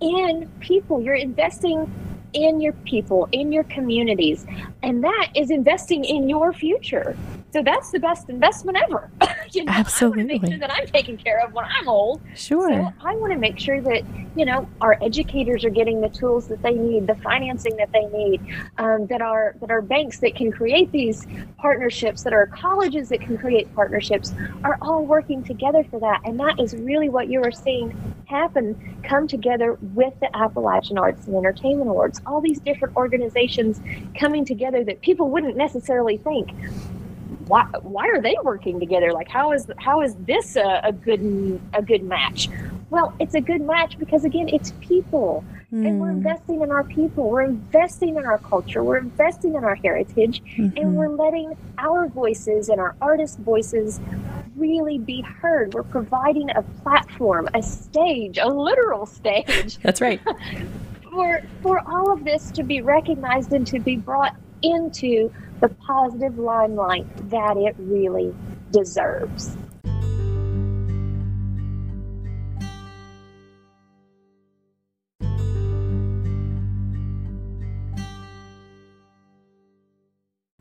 in 0.00 0.50
people. 0.60 1.00
You're 1.00 1.14
investing 1.14 1.90
in 2.34 2.60
your 2.60 2.72
people, 2.84 3.28
in 3.32 3.52
your 3.52 3.64
communities. 3.64 4.46
And 4.82 5.02
that 5.02 5.28
is 5.34 5.50
investing 5.50 6.04
in 6.04 6.28
your 6.28 6.52
future. 6.52 7.16
So 7.52 7.62
that's 7.62 7.92
the 7.92 8.00
best 8.00 8.28
investment 8.28 8.78
ever. 8.82 9.08
you 9.52 9.64
know, 9.64 9.72
Absolutely. 9.72 10.40
Make 10.40 10.46
sure 10.46 10.58
that 10.58 10.72
I'm 10.72 10.86
taken 10.88 11.16
care 11.16 11.40
of 11.44 11.52
when 11.52 11.64
I'm 11.64 11.88
old. 11.88 12.20
Sure. 12.34 12.68
So 12.68 12.92
I 13.00 13.14
want 13.14 13.32
to 13.32 13.38
make 13.38 13.60
sure 13.60 13.80
that, 13.80 14.02
you 14.34 14.44
know, 14.44 14.68
our 14.80 14.98
educators 15.00 15.64
are 15.64 15.70
getting 15.70 16.00
the 16.00 16.08
tools 16.08 16.48
that 16.48 16.62
they 16.62 16.74
need, 16.74 17.06
the 17.06 17.14
financing 17.14 17.76
that 17.76 17.92
they 17.92 18.06
need, 18.06 18.40
um, 18.78 19.06
that 19.06 19.22
are 19.22 19.54
that 19.60 19.70
are 19.70 19.82
banks 19.82 20.18
that 20.18 20.34
can 20.34 20.50
create 20.50 20.90
these 20.90 21.28
partnerships, 21.56 22.24
that 22.24 22.32
are 22.32 22.46
colleges 22.48 23.08
that 23.10 23.20
can 23.20 23.38
create 23.38 23.72
partnerships, 23.76 24.34
are 24.64 24.76
all 24.82 25.06
working 25.06 25.44
together 25.44 25.84
for 25.84 26.00
that. 26.00 26.22
And 26.24 26.40
that 26.40 26.58
is 26.58 26.74
really 26.74 27.08
what 27.08 27.28
you 27.28 27.40
are 27.44 27.52
seeing 27.52 28.13
happen, 28.26 28.98
come 29.02 29.28
together 29.28 29.78
with 29.94 30.14
the 30.20 30.34
Appalachian 30.36 30.98
Arts 30.98 31.26
and 31.26 31.36
Entertainment 31.36 31.88
Awards. 31.90 32.20
All 32.26 32.40
these 32.40 32.60
different 32.60 32.96
organizations 32.96 33.80
coming 34.18 34.44
together 34.44 34.84
that 34.84 35.00
people 35.00 35.30
wouldn't 35.30 35.56
necessarily 35.56 36.16
think 36.16 36.50
why 37.46 37.64
why 37.82 38.08
are 38.08 38.20
they 38.20 38.36
working 38.42 38.80
together? 38.80 39.12
Like 39.12 39.28
how 39.28 39.52
is 39.52 39.70
how 39.78 40.02
is 40.02 40.14
this 40.20 40.56
a, 40.56 40.80
a 40.84 40.92
good 40.92 41.60
a 41.72 41.82
good 41.82 42.02
match? 42.02 42.48
Well, 42.90 43.14
it's 43.18 43.34
a 43.34 43.40
good 43.40 43.60
match 43.60 43.98
because 43.98 44.24
again, 44.24 44.48
it's 44.48 44.72
people. 44.80 45.44
Mm. 45.72 45.88
And 45.88 46.00
we're 46.00 46.10
hmm. 46.10 46.18
investing 46.18 46.60
in 46.62 46.70
our 46.70 46.84
people. 46.84 47.30
We're 47.30 47.42
investing 47.42 48.16
in 48.16 48.24
our 48.24 48.38
culture. 48.38 48.84
We're 48.84 48.98
investing 48.98 49.56
in 49.56 49.64
our 49.64 49.74
heritage. 49.74 50.40
Mm-hmm. 50.56 50.76
And 50.76 50.94
we're 50.94 51.08
letting 51.08 51.56
our 51.78 52.06
voices 52.06 52.68
and 52.68 52.80
our 52.80 52.94
artist 53.00 53.38
voices 53.40 53.98
really 54.56 54.98
be 54.98 55.20
heard. 55.20 55.74
We're 55.74 55.82
providing 55.82 56.50
a 56.50 56.62
platform, 56.82 57.48
a 57.54 57.62
stage, 57.62 58.38
a 58.38 58.48
literal 58.48 59.06
stage. 59.06 59.78
That's 59.82 60.00
right. 60.00 60.20
for 61.14 61.42
for 61.62 61.80
all 61.88 62.12
of 62.12 62.24
this 62.24 62.50
to 62.52 62.62
be 62.62 62.82
recognized 62.82 63.52
and 63.52 63.66
to 63.68 63.78
be 63.78 63.96
brought 63.96 64.36
into 64.62 65.32
the 65.60 65.68
positive 65.68 66.38
limelight 66.38 67.06
that 67.30 67.56
it 67.56 67.76
really 67.78 68.34
deserves. 68.70 69.56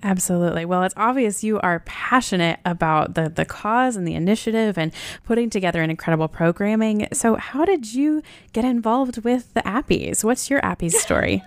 Absolutely. 0.04 0.66
Well, 0.66 0.84
it's 0.84 0.94
obvious 0.98 1.44
you 1.44 1.60
are 1.62 1.80
passionate 1.86 2.60
about 2.66 3.16
the, 3.16 3.30
the 3.30 3.46
cause 3.46 3.96
and 3.96 4.06
the 4.06 4.16
initiative 4.16 4.78
and 4.78 4.92
putting 5.24 5.50
together 5.50 5.82
an 5.82 5.90
incredible 5.90 6.28
programming. 6.28 7.08
So, 7.14 7.36
how 7.36 7.64
did 7.64 7.94
you 7.94 8.22
get 8.52 8.66
involved 8.66 9.24
with 9.24 9.54
the 9.54 9.62
Appies? 9.62 10.24
What's 10.24 10.50
your 10.50 10.60
Appies 10.62 10.94
story? 10.94 11.42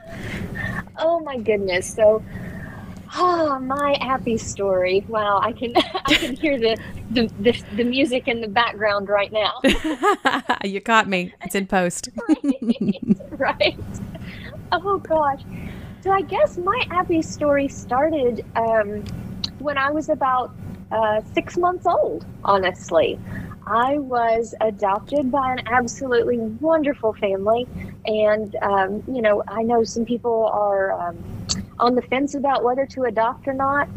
oh, 0.99 1.21
my 1.21 1.39
goodness. 1.39 1.93
So, 1.95 2.23
Oh, 3.19 3.59
my 3.61 3.95
Appy 4.01 4.37
story. 4.37 5.05
Wow, 5.09 5.39
I 5.39 5.53
can 5.53 5.73
I 5.77 6.15
can 6.15 6.37
hear 6.37 6.59
the, 6.59 6.77
the, 7.11 7.31
the, 7.39 7.63
the 7.77 7.85
music 7.85 8.29
in 8.29 8.41
the 8.41 8.49
background 8.49 9.09
right 9.09 9.33
now. 9.33 9.61
you 10.65 10.81
caught 10.81 11.09
me. 11.09 11.33
It's 11.43 11.55
in 11.55 11.67
post. 11.67 12.11
right, 12.43 13.19
right. 13.31 13.79
Oh 14.73 14.99
gosh. 14.99 15.41
So 16.07 16.13
I 16.13 16.21
guess 16.21 16.57
my 16.57 16.87
Appy 16.93 17.21
story 17.21 17.67
started 17.67 18.45
um, 18.55 19.03
when 19.59 19.77
I 19.77 19.91
was 19.91 20.09
about 20.09 20.55
uh, 20.93 21.21
six 21.35 21.57
months 21.59 21.85
old, 21.85 22.25
honestly. 22.45 23.19
I 23.67 23.99
was 23.99 24.55
adopted 24.61 25.33
by 25.33 25.55
an 25.55 25.67
absolutely 25.67 26.39
wonderful 26.39 27.13
family. 27.15 27.67
And, 28.05 28.55
um, 28.63 29.03
you 29.09 29.21
know, 29.21 29.43
I 29.49 29.65
know 29.65 29.83
some 29.83 30.05
people 30.05 30.47
are 30.53 30.93
um, 30.93 31.19
on 31.81 31.97
the 31.97 32.03
fence 32.03 32.37
about 32.37 32.63
whether 32.63 32.87
to 32.87 33.03
adopt 33.03 33.49
or 33.49 33.55
not. 33.55 33.89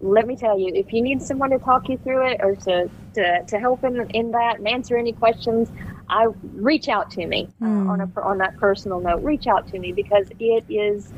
Let 0.00 0.26
me 0.26 0.34
tell 0.34 0.58
you, 0.58 0.72
if 0.74 0.92
you 0.92 1.02
need 1.02 1.22
someone 1.22 1.50
to 1.50 1.60
talk 1.60 1.88
you 1.88 1.98
through 1.98 2.32
it 2.32 2.40
or 2.42 2.56
to, 2.56 2.90
to, 3.14 3.44
to 3.44 3.58
help 3.60 3.84
in, 3.84 4.10
in 4.10 4.32
that 4.32 4.58
and 4.58 4.66
answer 4.66 4.96
any 4.96 5.12
questions, 5.12 5.70
I 6.08 6.26
reach 6.54 6.88
out 6.88 7.10
to 7.12 7.26
me 7.26 7.48
mm. 7.62 7.86
uh, 7.86 7.90
on 7.92 8.00
a 8.00 8.20
on 8.20 8.38
that 8.38 8.56
personal 8.58 9.00
note. 9.00 9.22
Reach 9.22 9.46
out 9.46 9.66
to 9.68 9.78
me 9.78 9.92
because 9.92 10.28
it 10.38 10.64
is 10.68 11.12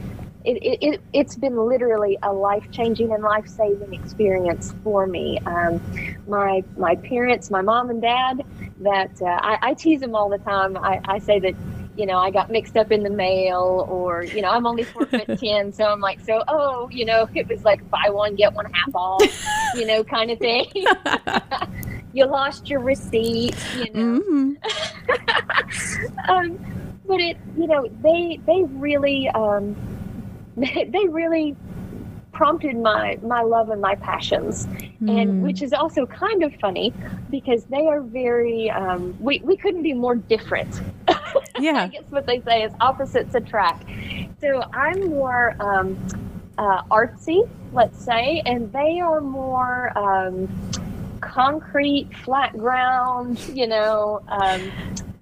it, 0.46 0.58
it, 0.62 1.00
it, 1.12 1.26
has 1.26 1.36
been 1.36 1.56
literally 1.56 2.16
a 2.22 2.32
life 2.32 2.70
changing 2.70 3.12
and 3.12 3.22
life 3.22 3.48
saving 3.48 3.92
experience 3.92 4.74
for 4.84 5.06
me. 5.06 5.40
Um, 5.40 5.80
my 6.28 6.62
my 6.76 6.94
parents, 6.94 7.50
my 7.50 7.62
mom 7.62 7.90
and 7.90 8.00
dad, 8.00 8.44
that 8.80 9.20
uh, 9.20 9.24
I, 9.24 9.58
I, 9.60 9.74
tease 9.74 10.00
them 10.00 10.14
all 10.14 10.28
the 10.28 10.38
time. 10.38 10.76
I, 10.76 11.00
I 11.04 11.18
say 11.18 11.40
that 11.40 11.54
you 11.96 12.06
know, 12.06 12.18
I 12.18 12.30
got 12.30 12.50
mixed 12.50 12.76
up 12.76 12.92
in 12.92 13.02
the 13.02 13.10
mail, 13.10 13.86
or 13.90 14.22
you 14.22 14.40
know, 14.40 14.50
I'm 14.50 14.66
only 14.66 14.84
four 14.84 15.06
foot 15.06 15.26
ten, 15.40 15.72
so 15.72 15.86
I'm 15.86 16.00
like, 16.00 16.20
so 16.20 16.44
oh, 16.46 16.88
you 16.90 17.04
know, 17.04 17.28
it 17.34 17.48
was 17.48 17.64
like 17.64 17.88
buy 17.90 18.08
one 18.10 18.36
get 18.36 18.52
one 18.52 18.72
half 18.72 18.94
off, 18.94 19.46
you 19.74 19.84
know, 19.84 20.04
kind 20.04 20.30
of 20.30 20.38
thing. 20.38 20.66
you 22.12 22.24
lost 22.24 22.70
your 22.70 22.80
receipt, 22.80 23.56
you 23.76 23.92
know. 23.92 24.20
Mm-hmm. 24.20 26.30
um, 26.30 26.58
but 27.04 27.20
it, 27.20 27.36
you 27.58 27.66
know, 27.66 27.88
they 28.02 28.38
they 28.46 28.62
really. 28.62 29.28
Um, 29.30 29.95
they 30.56 31.06
really 31.08 31.56
prompted 32.36 32.76
my 32.76 33.18
my 33.22 33.40
love 33.40 33.70
and 33.70 33.80
my 33.80 33.94
passions 33.94 34.66
mm. 34.66 35.10
and 35.10 35.30
hmm. 35.30 35.42
which 35.42 35.62
is 35.62 35.72
also 35.72 36.04
kind 36.04 36.42
of 36.42 36.54
funny 36.56 36.92
because 37.30 37.64
they 37.64 37.86
are 37.86 38.02
very 38.02 38.70
um, 38.70 39.16
we, 39.18 39.40
we 39.40 39.56
couldn't 39.56 39.82
be 39.82 39.94
more 39.94 40.14
different 40.14 40.82
yeah 41.58 41.84
i 41.84 41.86
guess 41.88 42.02
what 42.10 42.26
they 42.26 42.40
say 42.42 42.62
is 42.62 42.72
opposites 42.80 43.34
attract 43.34 43.84
so 44.38 44.62
i'm 44.74 45.08
more 45.08 45.56
um, 45.60 45.96
uh, 46.58 46.82
artsy 46.84 47.48
let's 47.72 47.98
say 48.04 48.42
and 48.44 48.70
they 48.70 49.00
are 49.00 49.22
more 49.22 49.96
um, 49.98 50.46
concrete 51.22 52.08
flat 52.22 52.56
ground 52.58 53.38
you 53.54 53.66
know 53.66 54.22
um, 54.28 54.70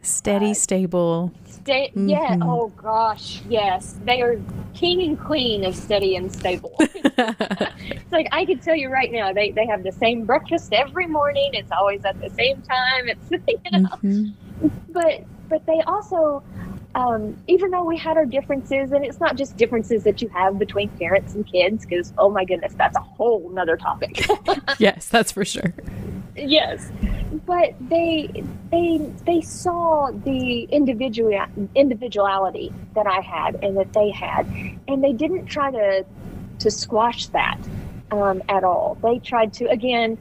steady 0.02 0.50
uh, 0.50 0.54
stable 0.54 1.32
Sta- 1.64 1.90
mm-hmm. 1.90 2.08
Yeah. 2.10 2.36
Oh 2.42 2.68
gosh. 2.76 3.40
Yes. 3.48 3.96
They 4.04 4.20
are 4.20 4.38
king 4.74 5.02
and 5.02 5.18
queen 5.18 5.64
of 5.64 5.74
steady 5.74 6.16
and 6.16 6.30
stable. 6.30 6.74
it's 6.78 8.12
like 8.12 8.28
I 8.32 8.44
can 8.44 8.58
tell 8.58 8.74
you 8.74 8.90
right 8.90 9.10
now. 9.10 9.32
They 9.32 9.50
they 9.50 9.66
have 9.66 9.82
the 9.82 9.92
same 9.92 10.26
breakfast 10.26 10.72
every 10.74 11.06
morning. 11.06 11.50
It's 11.54 11.72
always 11.72 12.04
at 12.04 12.20
the 12.20 12.28
same 12.30 12.60
time. 12.62 13.08
It's 13.08 13.30
you 13.30 13.80
know. 13.80 13.88
Mm-hmm. 13.88 14.68
But 14.90 15.24
but 15.48 15.64
they 15.66 15.80
also. 15.86 16.42
Um, 16.96 17.36
even 17.48 17.72
though 17.72 17.82
we 17.82 17.96
had 17.96 18.16
our 18.16 18.24
differences, 18.24 18.92
and 18.92 19.04
it's 19.04 19.18
not 19.18 19.34
just 19.34 19.56
differences 19.56 20.04
that 20.04 20.22
you 20.22 20.28
have 20.28 20.60
between 20.60 20.90
parents 20.90 21.34
and 21.34 21.44
kids, 21.44 21.84
because 21.84 22.12
oh 22.18 22.30
my 22.30 22.44
goodness, 22.44 22.72
that's 22.74 22.96
a 22.96 23.00
whole 23.00 23.50
nother 23.50 23.76
topic. 23.76 24.24
yes, 24.78 25.08
that's 25.08 25.32
for 25.32 25.44
sure. 25.44 25.74
Yes, 26.36 26.92
but 27.46 27.74
they 27.80 28.30
they 28.70 28.98
they 29.26 29.40
saw 29.40 30.10
the 30.10 30.62
individual 30.64 31.46
individuality 31.74 32.72
that 32.94 33.06
I 33.06 33.20
had 33.20 33.56
and 33.62 33.76
that 33.76 33.92
they 33.92 34.10
had, 34.10 34.46
and 34.88 35.02
they 35.02 35.12
didn't 35.12 35.46
try 35.46 35.70
to 35.70 36.04
to 36.60 36.70
squash 36.70 37.26
that 37.28 37.58
um, 38.10 38.42
at 38.48 38.64
all. 38.64 38.96
They 39.02 39.18
tried 39.18 39.52
to 39.54 39.66
again 39.66 40.18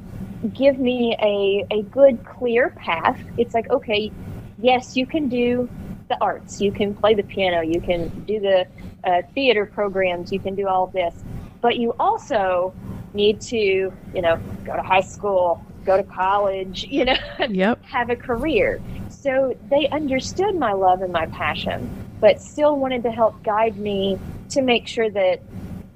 give 0.53 0.79
me 0.79 1.15
a 1.21 1.65
a 1.73 1.83
good 1.83 2.25
clear 2.25 2.71
path. 2.71 3.19
It's 3.37 3.53
like 3.53 3.69
okay, 3.69 4.11
yes, 4.59 4.97
you 4.97 5.05
can 5.05 5.29
do 5.29 5.69
the 6.09 6.19
arts, 6.21 6.59
you 6.59 6.71
can 6.71 6.93
play 6.93 7.13
the 7.13 7.23
piano, 7.23 7.61
you 7.61 7.79
can 7.79 8.09
do 8.25 8.39
the 8.39 8.67
uh, 9.03 9.21
theater 9.33 9.65
programs, 9.65 10.31
you 10.31 10.39
can 10.39 10.53
do 10.53 10.67
all 10.67 10.83
of 10.83 10.91
this, 10.91 11.23
but 11.61 11.77
you 11.77 11.95
also 11.99 12.73
need 13.13 13.39
to 13.39 13.57
you 13.57 14.21
know 14.21 14.39
go 14.65 14.75
to 14.75 14.81
high 14.81 15.01
school 15.01 15.63
go 15.85 15.97
to 15.97 16.03
college, 16.03 16.83
you 16.89 17.05
know, 17.05 17.17
yep. 17.49 17.83
have 17.85 18.09
a 18.09 18.15
career. 18.15 18.81
So 19.09 19.57
they 19.69 19.87
understood 19.89 20.55
my 20.55 20.73
love 20.73 21.01
and 21.01 21.13
my 21.13 21.27
passion, 21.27 21.89
but 22.19 22.41
still 22.41 22.77
wanted 22.77 23.03
to 23.03 23.11
help 23.11 23.41
guide 23.43 23.77
me 23.77 24.19
to 24.49 24.61
make 24.61 24.87
sure 24.87 25.09
that, 25.09 25.41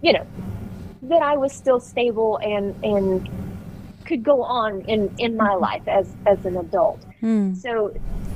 you 0.02 0.14
know, 0.14 0.26
that 1.04 1.22
I 1.22 1.38
was 1.38 1.54
still 1.54 1.80
stable 1.80 2.40
and 2.44 2.76
and 2.84 3.30
could 4.06 4.24
go 4.24 4.42
on 4.42 4.82
in 4.82 5.14
in 5.18 5.36
my 5.36 5.50
mm-hmm. 5.50 5.62
life 5.62 5.88
as 5.88 6.16
as 6.26 6.46
an 6.46 6.58
adult. 6.58 7.04
Hmm. 7.20 7.54
So 7.54 7.94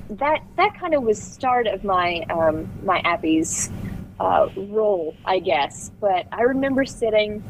that 0.09 0.43
that 0.57 0.77
kind 0.79 0.93
of 0.93 1.03
was 1.03 1.21
start 1.21 1.67
of 1.67 1.83
my 1.83 2.25
um, 2.29 2.69
my 2.83 3.01
Appies 3.03 3.71
uh, 4.19 4.49
role, 4.55 5.15
I 5.25 5.39
guess. 5.39 5.91
But 5.99 6.27
I 6.31 6.41
remember 6.41 6.85
sitting 6.85 7.43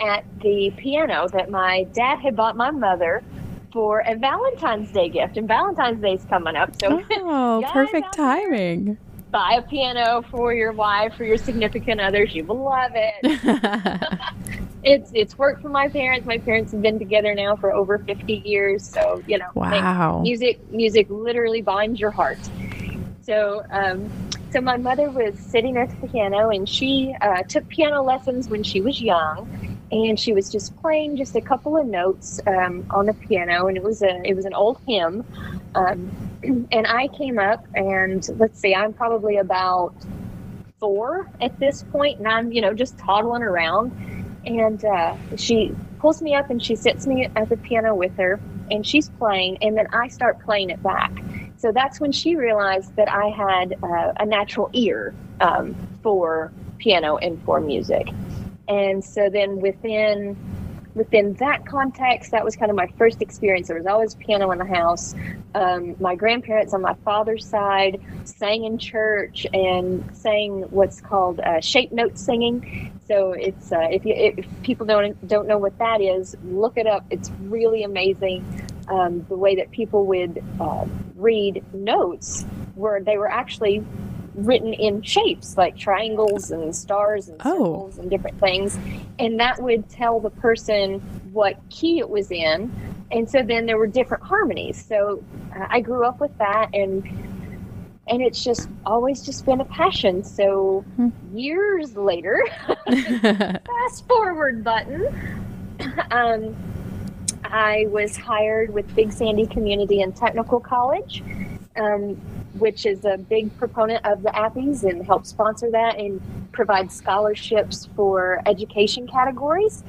at 0.00 0.24
the 0.40 0.72
piano 0.76 1.28
that 1.28 1.50
my 1.50 1.84
dad 1.92 2.18
had 2.20 2.34
bought 2.34 2.56
my 2.56 2.70
mother 2.70 3.22
for 3.72 4.00
a 4.00 4.16
Valentine's 4.16 4.90
Day 4.90 5.08
gift, 5.08 5.36
and 5.36 5.46
Valentine's 5.46 6.00
Day 6.00 6.14
is 6.14 6.24
coming 6.24 6.56
up. 6.56 6.70
So, 6.80 7.02
oh, 7.12 7.64
perfect 7.72 8.14
timing. 8.14 8.98
Buy 9.30 9.54
a 9.58 9.62
piano 9.62 10.22
for 10.22 10.52
your 10.52 10.72
wife 10.72 11.14
for 11.14 11.24
your 11.24 11.36
significant 11.36 12.00
others. 12.00 12.34
You 12.34 12.44
will 12.44 12.64
love 12.64 12.92
it. 12.94 13.14
it's 14.82 15.12
it's 15.14 15.38
worked 15.38 15.62
for 15.62 15.68
my 15.68 15.88
parents. 15.88 16.26
My 16.26 16.38
parents 16.38 16.72
have 16.72 16.82
been 16.82 16.98
together 16.98 17.32
now 17.34 17.54
for 17.54 17.72
over 17.72 17.98
fifty 17.98 18.42
years. 18.44 18.84
So 18.84 19.22
you 19.28 19.38
know, 19.38 19.50
wow, 19.54 20.22
music 20.22 20.68
music 20.72 21.06
literally 21.10 21.62
binds 21.62 22.00
your 22.00 22.10
heart. 22.10 22.38
So. 23.22 23.64
Um, 23.70 24.10
so 24.52 24.60
my 24.60 24.76
mother 24.76 25.10
was 25.10 25.38
sitting 25.38 25.76
at 25.76 25.88
the 26.00 26.08
piano, 26.08 26.50
and 26.50 26.68
she 26.68 27.14
uh, 27.20 27.44
took 27.44 27.68
piano 27.68 28.02
lessons 28.02 28.48
when 28.48 28.64
she 28.64 28.80
was 28.80 29.00
young 29.00 29.69
and 29.92 30.18
she 30.18 30.32
was 30.32 30.50
just 30.50 30.76
playing 30.80 31.16
just 31.16 31.34
a 31.34 31.40
couple 31.40 31.76
of 31.76 31.86
notes 31.86 32.40
um, 32.46 32.86
on 32.90 33.06
the 33.06 33.14
piano, 33.14 33.66
and 33.66 33.76
it 33.76 33.82
was 33.82 34.02
a 34.02 34.22
it 34.24 34.34
was 34.34 34.44
an 34.44 34.54
old 34.54 34.80
hymn. 34.86 35.24
Um, 35.74 36.10
and 36.72 36.86
I 36.86 37.08
came 37.08 37.38
up, 37.38 37.66
and 37.74 38.26
let's 38.38 38.58
see, 38.60 38.74
I'm 38.74 38.92
probably 38.92 39.36
about 39.36 39.94
four 40.78 41.28
at 41.40 41.58
this 41.58 41.82
point, 41.90 42.18
and 42.18 42.28
I'm 42.28 42.52
you 42.52 42.60
know 42.60 42.72
just 42.72 42.98
toddling 42.98 43.42
around, 43.42 43.92
and 44.44 44.84
uh, 44.84 45.16
she 45.36 45.74
pulls 45.98 46.22
me 46.22 46.34
up 46.34 46.48
and 46.48 46.62
she 46.62 46.74
sits 46.74 47.06
me 47.06 47.28
at 47.36 47.48
the 47.48 47.56
piano 47.56 47.94
with 47.94 48.16
her, 48.16 48.40
and 48.70 48.86
she's 48.86 49.08
playing, 49.10 49.58
and 49.60 49.76
then 49.76 49.86
I 49.92 50.08
start 50.08 50.40
playing 50.40 50.70
it 50.70 50.82
back. 50.82 51.12
So 51.56 51.72
that's 51.72 52.00
when 52.00 52.10
she 52.10 52.36
realized 52.36 52.96
that 52.96 53.12
I 53.12 53.28
had 53.28 53.76
uh, 53.82 54.12
a 54.18 54.24
natural 54.24 54.70
ear 54.72 55.14
um, 55.40 55.74
for 56.02 56.52
piano 56.78 57.18
and 57.18 57.42
for 57.42 57.60
music. 57.60 58.08
And 58.70 59.04
so 59.04 59.28
then 59.28 59.60
within 59.60 60.36
within 60.94 61.34
that 61.34 61.66
context, 61.66 62.30
that 62.32 62.44
was 62.44 62.56
kind 62.56 62.70
of 62.70 62.76
my 62.76 62.86
first 62.98 63.22
experience. 63.22 63.68
There 63.68 63.76
was 63.76 63.86
always 63.86 64.14
piano 64.14 64.50
in 64.50 64.58
the 64.58 64.64
house. 64.64 65.14
Um, 65.54 65.96
my 66.00 66.14
grandparents 66.14 66.72
on 66.74 66.82
my 66.82 66.94
father's 67.04 67.46
side 67.46 68.00
sang 68.24 68.64
in 68.64 68.78
church 68.78 69.46
and 69.52 70.08
sang 70.16 70.62
what's 70.70 71.00
called 71.00 71.40
uh, 71.40 71.60
shape 71.60 71.92
note 71.92 72.16
singing. 72.16 72.92
So 73.08 73.32
it's 73.32 73.72
uh, 73.72 73.88
if 73.90 74.04
you 74.04 74.14
if 74.14 74.46
people 74.62 74.86
don't 74.86 75.26
don't 75.26 75.48
know 75.48 75.58
what 75.58 75.76
that 75.78 76.00
is, 76.00 76.36
look 76.44 76.76
it 76.76 76.86
up. 76.86 77.04
It's 77.10 77.30
really 77.42 77.82
amazing. 77.82 78.68
Um, 78.88 79.24
the 79.28 79.36
way 79.36 79.56
that 79.56 79.70
people 79.70 80.06
would 80.06 80.42
uh, 80.60 80.84
read 81.16 81.64
notes 81.72 82.44
where 82.74 83.00
they 83.00 83.18
were 83.18 83.30
actually 83.30 83.84
written 84.34 84.72
in 84.72 85.02
shapes 85.02 85.56
like 85.56 85.76
triangles 85.76 86.50
and 86.50 86.74
stars 86.74 87.28
and 87.28 87.40
Oh. 87.44 87.50
circles 87.58 87.98
and 87.98 88.10
different 88.10 88.38
things. 88.38 88.78
And 89.18 89.38
that 89.40 89.60
would 89.62 89.88
tell 89.88 90.20
the 90.20 90.30
person 90.30 91.00
what 91.32 91.60
key 91.68 91.98
it 91.98 92.08
was 92.08 92.30
in. 92.30 92.72
And 93.10 93.28
so 93.28 93.42
then 93.42 93.66
there 93.66 93.76
were 93.78 93.86
different 93.88 94.22
harmonies. 94.22 94.82
So 94.82 95.22
uh, 95.56 95.66
I 95.68 95.80
grew 95.80 96.04
up 96.06 96.20
with 96.20 96.36
that 96.38 96.70
and 96.74 97.04
and 98.08 98.22
it's 98.22 98.42
just 98.42 98.68
always 98.86 99.22
just 99.24 99.46
been 99.46 99.60
a 99.60 99.64
passion. 99.66 100.24
So 100.24 100.84
Hmm. 100.96 101.08
years 101.32 101.96
later, 101.96 102.42
fast 102.86 104.06
forward 104.08 104.64
button. 104.64 105.04
Um, 106.10 106.54
I 107.44 107.86
was 107.88 108.16
hired 108.16 108.70
with 108.74 108.94
Big 108.94 109.12
Sandy 109.12 109.46
Community 109.46 110.02
and 110.02 110.14
Technical 110.14 110.60
College, 110.60 111.22
um, 111.76 112.20
which 112.58 112.86
is 112.86 113.04
a 113.04 113.16
big 113.16 113.56
proponent 113.58 114.04
of 114.04 114.22
the 114.22 114.30
Appies 114.30 114.82
and 114.84 115.04
helps 115.06 115.30
sponsor 115.30 115.70
that 115.70 115.98
and 115.98 116.20
provide 116.52 116.90
scholarships 116.90 117.88
for 117.94 118.40
education 118.46 119.06
categories 119.06 119.84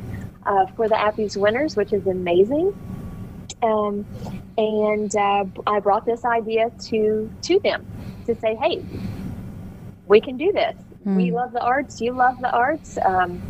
uh, 0.46 0.66
for 0.68 0.88
the 0.88 0.96
Appies 0.96 1.36
winners, 1.38 1.76
which 1.76 1.92
is 1.94 2.06
amazing. 2.08 2.74
Um, 3.64 4.06
and 4.58 5.16
uh, 5.16 5.46
I 5.68 5.80
brought 5.80 6.06
this 6.06 6.26
idea 6.26 6.72
to 6.86 7.32
to 7.44 7.60
them 7.60 7.86
to 8.26 8.36
say, 8.36 8.56
"Hey, 8.56 8.84
we 10.08 10.20
can 10.22 10.38
do 10.38 10.52
this. 10.52 10.76
We 11.06 11.30
Hmm. 11.30 11.36
love 11.36 11.52
the 11.54 11.62
arts. 11.62 12.00
You 12.02 12.14
love 12.14 12.40
the 12.42 12.52
arts. 12.52 12.98
Um, 13.04 13.42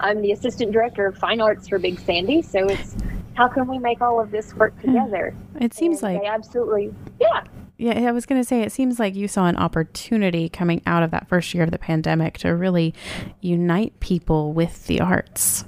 I'm 0.00 0.20
the 0.20 0.32
assistant 0.32 0.72
director 0.72 1.06
of 1.06 1.16
fine 1.18 1.40
arts 1.40 1.68
for 1.68 1.78
Big 1.78 1.98
Sandy, 2.00 2.42
so 2.42 2.68
it's 2.68 2.96
how 3.34 3.46
can 3.48 3.66
we 3.68 3.78
make 3.78 4.00
all 4.00 4.20
of 4.20 4.30
this 4.32 4.54
work 4.56 4.78
together? 4.80 5.34
It 5.60 5.74
seems 5.74 6.02
And 6.02 6.14
like 6.14 6.22
they 6.22 6.28
absolutely, 6.28 6.92
yeah, 7.20 7.42
Yeah, 7.78 8.08
I 8.08 8.12
was 8.12 8.26
going 8.26 8.40
to 8.40 8.46
say, 8.46 8.62
it 8.62 8.72
seems 8.72 8.98
like 8.98 9.14
you 9.14 9.28
saw 9.28 9.46
an 9.46 9.56
opportunity 9.56 10.48
coming 10.48 10.82
out 10.84 11.04
of 11.04 11.12
that 11.12 11.28
first 11.28 11.54
year 11.54 11.62
of 11.62 11.70
the 11.70 11.78
pandemic 11.78 12.36
to 12.38 12.48
really 12.48 12.92
unite 13.40 13.98
people 14.00 14.52
with 14.52 14.86
the 14.88 15.00
arts. 15.00 15.64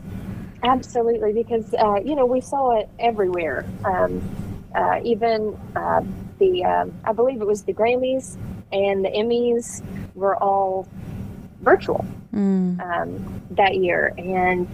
absolutely. 0.64 1.32
Because 1.32 1.72
uh, 1.74 2.00
you 2.04 2.16
know 2.16 2.26
we 2.26 2.40
saw 2.40 2.78
it 2.78 2.88
everywhere. 2.98 3.64
Um, 3.84 4.20
uh, 4.74 5.00
even 5.04 5.58
uh, 5.74 6.02
the, 6.38 6.64
um, 6.64 6.92
I 7.04 7.12
believe 7.12 7.40
it 7.40 7.46
was 7.46 7.64
the 7.64 7.72
Grammys 7.72 8.36
and 8.72 9.04
the 9.04 9.08
Emmys 9.08 9.82
were 10.14 10.36
all 10.36 10.86
virtual. 11.60 12.04
Mm. 12.34 12.80
um, 12.80 13.42
that 13.50 13.76
year, 13.76 14.14
and 14.16 14.68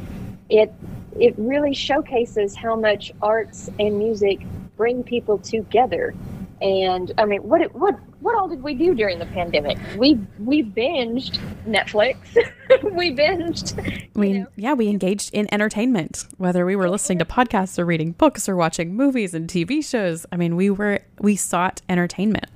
it 0.51 0.73
it 1.19 1.35
really 1.39 1.73
showcases 1.73 2.55
how 2.55 2.77
much 2.77 3.13
arts 3.23 3.71
and 3.79 3.99
music 3.99 4.41
bring 4.77 5.03
people 5.03 5.39
together. 5.39 6.15
And 6.63 7.13
I 7.19 7.27
mean, 7.27 7.43
what 7.43 7.75
what 7.75 7.99
what 8.21 8.35
all 8.35 8.49
did 8.49 8.63
we 8.63 8.75
do 8.75 8.95
during 8.95 9.19
the 9.19 9.27
pandemic? 9.27 9.79
We 9.99 10.19
we 10.39 10.63
binged 10.63 11.39
Netflix. 11.67 12.17
we 12.97 13.15
binged. 13.15 14.09
We, 14.15 14.33
know, 14.33 14.47
yeah, 14.57 14.73
we 14.73 14.89
engaged 14.89 15.35
in 15.35 15.53
entertainment, 15.53 16.25
whether 16.39 16.65
we 16.65 16.75
were 16.75 16.89
listening 16.89 17.19
to 17.19 17.27
podcasts 17.27 17.79
or 17.79 17.85
reading 17.85 18.13
books 18.13 18.49
or 18.49 18.57
watching 18.57 18.95
movies 18.95 19.35
and 19.35 19.49
TV 19.49 19.85
shows. 19.85 20.25
I 20.33 20.37
mean, 20.37 20.57
we 20.57 20.71
were, 20.71 21.01
we 21.21 21.37
sought 21.37 21.83
entertainment. 21.91 22.47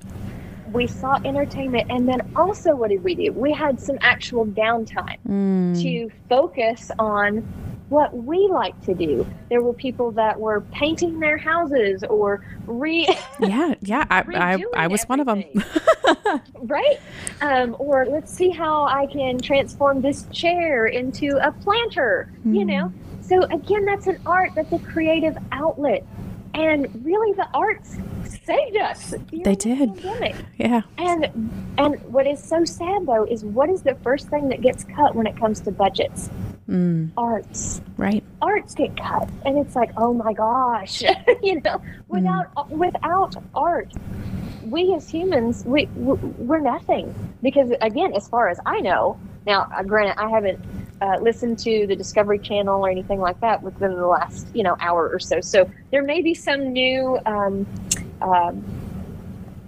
we 0.73 0.87
sought 0.87 1.25
entertainment, 1.25 1.91
and 1.91 2.07
then 2.07 2.21
also 2.35 2.75
what 2.75 2.89
did 2.89 3.03
we 3.03 3.13
do? 3.13 3.31
We 3.33 3.51
had 3.51 3.79
some 3.79 3.97
actual 4.01 4.45
downtime. 4.47 5.17
Mm. 5.27 5.81
to 5.81 6.09
focus 6.27 6.89
on 6.97 7.47
what 7.91 8.15
we 8.15 8.47
like 8.49 8.79
to 8.85 8.93
do. 8.93 9.27
There 9.49 9.61
were 9.61 9.73
people 9.73 10.11
that 10.11 10.39
were 10.39 10.61
painting 10.71 11.19
their 11.19 11.37
houses 11.37 12.03
or 12.09 12.41
re 12.65 13.05
Yeah, 13.39 13.75
yeah, 13.81 14.05
I, 14.09 14.23
I, 14.33 14.63
I 14.75 14.87
was 14.87 15.03
one 15.03 15.19
of 15.19 15.27
them. 15.27 15.43
right? 16.61 16.99
Um, 17.41 17.75
or 17.79 18.05
let's 18.05 18.33
see 18.33 18.49
how 18.49 18.85
I 18.85 19.07
can 19.07 19.39
transform 19.39 20.01
this 20.01 20.23
chair 20.31 20.87
into 20.87 21.37
a 21.45 21.51
planter, 21.51 22.31
you 22.45 22.61
Hmm. 22.63 22.67
know? 22.67 22.93
So 23.19 23.43
again, 23.43 23.85
that's 23.85 24.07
an 24.07 24.19
art, 24.25 24.51
that's 24.55 24.71
a 24.71 24.79
creative 24.79 25.37
outlet. 25.51 26.05
And 26.53 27.03
really 27.05 27.33
the 27.33 27.47
arts 27.53 27.97
saved 28.45 28.77
us. 28.77 29.13
They 29.31 29.41
the 29.43 29.55
did. 29.55 30.45
yeah. 30.57 30.81
And 30.97 31.73
and 31.77 32.01
what 32.11 32.27
is 32.27 32.43
so 32.43 32.65
sad 32.65 33.05
though 33.05 33.23
is 33.23 33.43
what 33.45 33.69
is 33.69 33.81
the 33.83 33.95
first 34.03 34.27
thing 34.29 34.49
that 34.49 34.61
gets 34.61 34.83
cut 34.83 35.15
when 35.15 35.27
it 35.27 35.37
comes 35.37 35.61
to 35.61 35.71
budgets? 35.71 36.29
Mm, 36.69 37.11
Arts. 37.17 37.81
right. 37.97 38.23
arts 38.41 38.75
get 38.75 38.95
cut 38.95 39.27
and 39.45 39.57
it's 39.57 39.75
like 39.75 39.91
oh 39.97 40.13
my 40.13 40.31
gosh 40.31 41.01
you 41.43 41.59
know 41.61 41.81
without 42.07 42.69
without 42.69 43.35
art 43.53 43.91
we 44.63 44.93
as 44.93 45.09
humans 45.09 45.65
we 45.65 45.87
we're 45.95 46.59
nothing 46.61 47.13
because 47.41 47.71
again 47.81 48.13
as 48.13 48.29
far 48.29 48.47
as 48.47 48.57
i 48.65 48.79
know 48.79 49.19
now 49.45 49.69
uh, 49.75 49.83
granted 49.83 50.17
i 50.17 50.29
haven't 50.29 50.63
uh, 51.01 51.17
listened 51.21 51.57
to 51.59 51.85
the 51.87 51.95
discovery 51.95 52.39
channel 52.39 52.85
or 52.85 52.89
anything 52.89 53.19
like 53.19 53.39
that 53.41 53.61
within 53.63 53.95
the 53.95 54.05
last 54.07 54.47
you 54.53 54.63
know 54.63 54.75
hour 54.79 55.09
or 55.09 55.19
so 55.19 55.41
so 55.41 55.67
there 55.91 56.03
may 56.03 56.21
be 56.21 56.33
some 56.33 56.71
new 56.71 57.19
um, 57.25 57.65
um, 58.21 58.63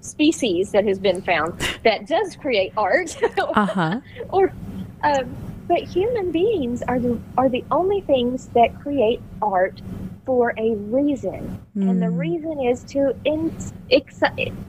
species 0.01 0.71
that 0.71 0.85
has 0.85 0.99
been 0.99 1.21
found 1.21 1.53
that 1.83 2.07
does 2.07 2.35
create 2.35 2.71
art 2.77 3.15
Uh 3.55 3.65
huh. 3.65 4.01
or 4.29 4.53
um, 5.03 5.35
but 5.67 5.79
human 5.79 6.31
beings 6.31 6.83
are 6.87 6.99
the 6.99 7.19
are 7.37 7.49
the 7.49 7.63
only 7.71 8.01
things 8.01 8.49
that 8.53 8.75
create 8.75 9.21
art 9.41 9.81
for 10.25 10.53
a 10.57 10.75
reason 10.75 11.57
and 11.75 12.01
the 12.01 12.05
Mm. 12.05 12.17
reason 12.17 12.59
is 12.61 12.83
to 12.85 13.13
in, 13.25 13.51
ex, 13.91 14.21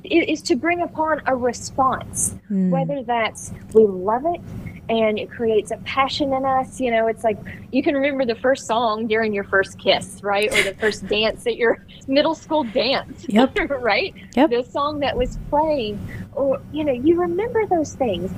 is 0.04 0.40
to 0.42 0.56
bring 0.56 0.80
upon 0.82 1.20
a 1.26 1.36
response 1.36 2.34
Mm. 2.50 2.70
whether 2.70 3.02
that's 3.02 3.52
we 3.74 3.84
love 3.86 4.22
it 4.26 4.40
and 4.88 5.18
it 5.18 5.30
creates 5.30 5.70
a 5.70 5.76
passion 5.78 6.32
in 6.32 6.44
us 6.44 6.78
you 6.80 6.90
know 6.90 7.06
it's 7.06 7.24
like 7.24 7.38
you 7.72 7.82
can 7.82 7.94
remember 7.94 8.24
the 8.24 8.34
first 8.34 8.66
song 8.66 9.06
during 9.06 9.32
your 9.32 9.44
first 9.44 9.78
kiss 9.78 10.20
right 10.22 10.52
or 10.52 10.62
the 10.62 10.74
first 10.78 11.06
dance 11.08 11.46
at 11.46 11.56
your 11.56 11.84
middle 12.06 12.34
school 12.34 12.64
dance 12.64 13.24
Yep. 13.28 13.56
right 13.80 14.14
Yep. 14.36 14.50
the 14.50 14.62
song 14.64 15.00
that 15.00 15.16
was 15.16 15.38
playing 15.50 15.98
or 16.34 16.60
you 16.72 16.84
know 16.84 16.92
you 16.92 17.18
remember 17.20 17.66
those 17.66 17.94
things 17.94 18.30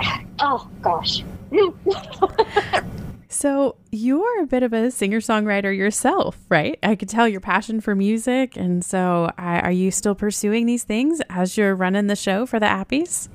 oh 0.40 0.68
gosh 0.82 1.22
So 3.30 3.76
you're 3.92 4.42
a 4.42 4.46
bit 4.46 4.62
of 4.62 4.72
a 4.72 4.90
singer 4.90 5.20
songwriter 5.20 5.74
yourself, 5.76 6.38
right? 6.48 6.78
I 6.82 6.96
could 6.96 7.10
tell 7.10 7.28
your 7.28 7.40
passion 7.40 7.80
for 7.80 7.94
music, 7.94 8.56
and 8.56 8.82
so 8.84 9.30
I, 9.36 9.60
are 9.60 9.70
you 9.70 9.90
still 9.90 10.14
pursuing 10.14 10.64
these 10.66 10.82
things 10.82 11.20
as 11.28 11.56
you're 11.56 11.74
running 11.74 12.06
the 12.06 12.16
show 12.16 12.46
for 12.46 12.58
the 12.58 12.66
Appies? 12.66 13.28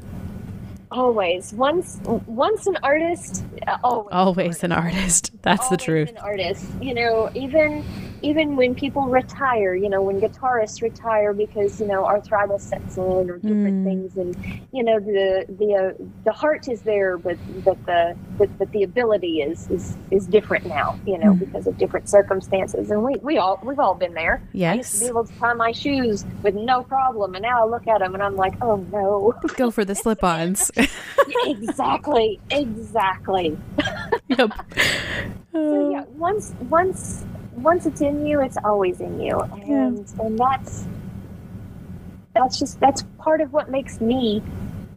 Always 0.93 1.53
once 1.53 1.99
once 2.27 2.67
an 2.67 2.77
artist 2.83 3.43
uh, 3.67 3.77
always, 3.83 4.09
Always 4.11 4.63
an 4.63 4.71
artist. 4.71 5.31
That's 5.41 5.67
the 5.69 5.75
always 5.75 5.83
truth. 5.85 6.09
an 6.09 6.17
artist 6.17 6.65
you 6.81 6.93
know 6.93 7.29
even 7.33 7.83
even 8.23 8.55
when 8.55 8.73
people 8.73 9.03
retire 9.03 9.75
you 9.75 9.89
know 9.89 10.01
when 10.01 10.19
guitarists 10.19 10.81
retire 10.81 11.33
because 11.33 11.79
you 11.79 11.85
know 11.85 12.05
arthritis 12.05 12.63
sets 12.63 12.97
in 12.97 13.03
or 13.29 13.37
different 13.37 13.63
Mm. 13.73 13.83
things 13.83 14.17
and 14.17 14.35
you 14.71 14.83
know 14.83 14.99
the 14.99 15.45
the 15.59 15.75
uh, 15.75 16.03
the 16.23 16.31
heart 16.31 16.67
is 16.67 16.81
there 16.81 17.17
but 17.17 17.37
but 17.63 17.77
the 17.85 18.15
but, 18.37 18.49
but 18.57 18.71
the 18.71 18.83
ability 18.83 19.41
is 19.41 19.69
is 19.69 19.95
is 20.11 20.25
different 20.27 20.65
now 20.65 20.95
you 21.05 21.17
know 21.17 21.33
Mm. 21.33 21.39
because 21.39 21.67
of 21.67 21.77
different 21.77 22.07
circumstances 22.09 22.89
and 22.89 23.03
we 23.03 23.15
we 23.21 23.37
all 23.37 23.59
we've 23.63 23.79
all 23.79 23.95
been 23.95 24.13
there 24.13 24.41
I 24.71 24.75
used 24.75 24.93
to 24.93 24.99
be 25.01 25.07
able 25.07 25.25
to 25.25 25.33
tie 25.39 25.53
my 25.53 25.71
shoes 25.71 26.25
with 26.41 26.55
no 26.55 26.83
problem 26.83 27.35
and 27.35 27.43
now 27.43 27.63
I 27.65 27.69
look 27.69 27.87
at 27.87 27.99
them 27.99 28.13
and 28.13 28.23
I'm 28.23 28.35
like 28.37 28.55
oh 28.61 28.77
no 28.91 29.33
Go 29.57 29.69
for 29.71 29.83
the 29.85 29.95
slip 29.95 30.23
ons. 30.23 30.71
exactly 31.45 32.39
exactly 32.51 33.57
yep. 34.27 34.51
So 35.51 35.89
yeah, 35.91 36.03
once 36.15 36.53
once 36.69 37.25
once 37.55 37.85
it's 37.85 38.01
in 38.01 38.25
you, 38.25 38.41
it's 38.41 38.57
always 38.63 38.99
in 39.01 39.19
you, 39.21 39.39
and 39.39 40.11
and 40.19 40.37
that's 40.39 40.85
that's 42.33 42.57
just 42.59 42.79
that's 42.79 43.03
part 43.17 43.41
of 43.41 43.53
what 43.53 43.69
makes 43.69 44.01
me 44.01 44.41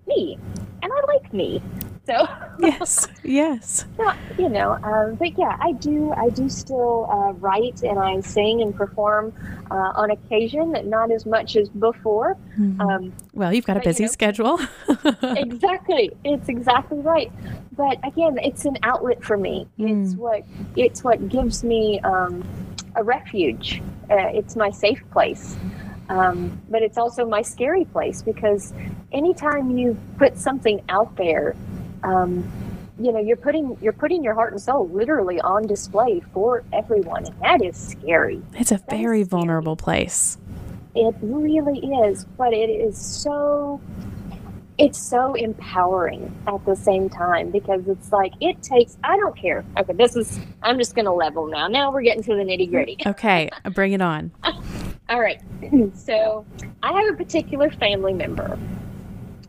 me, 0.07 0.39
and 0.83 0.93
I 0.93 1.01
like 1.13 1.33
me. 1.33 1.63
So 2.07 2.25
yes. 2.61 3.09
Yes. 3.25 3.85
no, 3.99 4.13
you 4.39 4.49
know, 4.49 4.73
um, 4.85 5.17
but 5.17 5.37
yeah, 5.37 5.57
I 5.61 5.73
do 5.73 6.13
I 6.17 6.29
do 6.31 6.49
still 6.49 7.09
uh, 7.11 7.33
write 7.33 7.83
and 7.83 7.99
I 7.99 8.21
sing 8.21 8.63
and 8.63 8.75
perform 8.75 9.33
uh, 9.73 9.75
on 9.97 10.13
occasion, 10.13 10.73
not 10.89 11.11
as 11.11 11.27
much 11.27 11.57
as 11.57 11.69
before. 11.69 12.37
Mhm. 12.57 12.81
Um, 12.81 13.13
well, 13.35 13.53
you've 13.53 13.67
got 13.67 13.77
a 13.77 13.81
but, 13.81 13.87
you 13.87 13.91
busy 13.91 14.05
know- 14.05 14.11
schedule. 14.11 14.61
exactly, 15.23 16.13
it's 16.25 16.49
exactly 16.49 16.99
right. 17.01 17.33
But 17.77 17.99
again, 18.05 18.39
it's 18.39 18.65
an 18.65 18.79
outlet 18.83 19.23
for 19.23 19.37
me. 19.37 19.69
Mm. 19.79 20.05
It's 20.05 20.15
what 20.15 20.43
it's 20.77 21.05
what 21.05 21.29
gives 21.29 21.63
me 21.63 22.01
um, 22.01 22.45
a 22.95 23.03
refuge. 23.03 23.83
Uh, 24.11 24.29
it's 24.33 24.57
my 24.57 24.71
safe 24.71 25.03
place. 25.11 25.57
Um, 26.09 26.63
but 26.71 26.83
it's 26.83 26.99
also 26.99 27.27
my 27.27 27.43
scary 27.43 27.85
place 27.85 28.23
because 28.23 28.73
anytime 29.13 29.77
you 29.77 29.99
put 30.19 30.39
something 30.39 30.81
out 30.89 31.17
there, 31.17 31.57
um, 32.05 32.49
you 32.99 33.13
know 33.13 33.19
you're 33.19 33.37
putting 33.37 33.77
you're 33.83 33.93
putting 33.93 34.25
your 34.25 34.35
heart 34.35 34.53
and 34.53 34.63
soul 34.63 34.89
literally 34.89 35.41
on 35.41 35.67
display 35.67 36.21
for 36.33 36.65
everyone, 36.73 37.27
and 37.27 37.41
that 37.41 37.63
is 37.63 37.77
scary. 37.77 38.41
It's 38.55 38.73
a 38.73 38.77
that 38.77 38.89
very 38.91 39.23
vulnerable 39.23 39.77
place. 39.77 40.39
It 40.95 41.15
really 41.21 41.79
is, 42.05 42.25
but 42.39 42.55
it 42.55 42.71
is 42.71 42.97
so 42.97 43.81
it's 44.79 44.99
so 44.99 45.35
empowering 45.35 46.35
at 46.47 46.65
the 46.67 46.77
same 46.77 47.09
time 47.09 47.51
because 47.51 47.89
it's 47.89 48.13
like 48.13 48.33
it 48.41 48.63
takes 48.63 48.99
i 49.05 49.17
don't 49.17 49.37
care. 49.37 49.65
Okay 49.79 49.93
this 49.95 50.17
is 50.17 50.39
i'm 50.63 50.79
just 50.79 50.95
gonna 50.95 51.15
level 51.15 51.47
now. 51.47 51.69
Now 51.69 51.93
we're 51.93 52.03
getting 52.03 52.23
to 52.25 52.35
the 52.35 52.43
nitty 52.43 52.71
gritty. 52.71 52.99
Okay 53.07 53.51
bring 53.73 53.93
it 53.93 54.03
on. 54.03 54.31
All 55.09 55.21
right 55.21 55.41
so 55.95 56.45
i 56.83 56.93
have 56.93 57.15
a 57.15 57.17
particular 57.17 57.71
family 57.71 58.13
member 58.13 58.59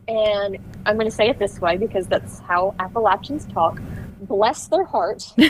and 0.06 0.56
i'm 0.86 0.96
going 0.96 1.10
to 1.10 1.14
say 1.14 1.28
it 1.28 1.38
this 1.38 1.60
way 1.60 1.76
because 1.76 2.06
that's 2.06 2.40
how 2.40 2.74
appalachians 2.78 3.46
talk. 3.46 3.80
Bless 4.22 4.66
their 4.68 4.84
heart. 4.84 5.32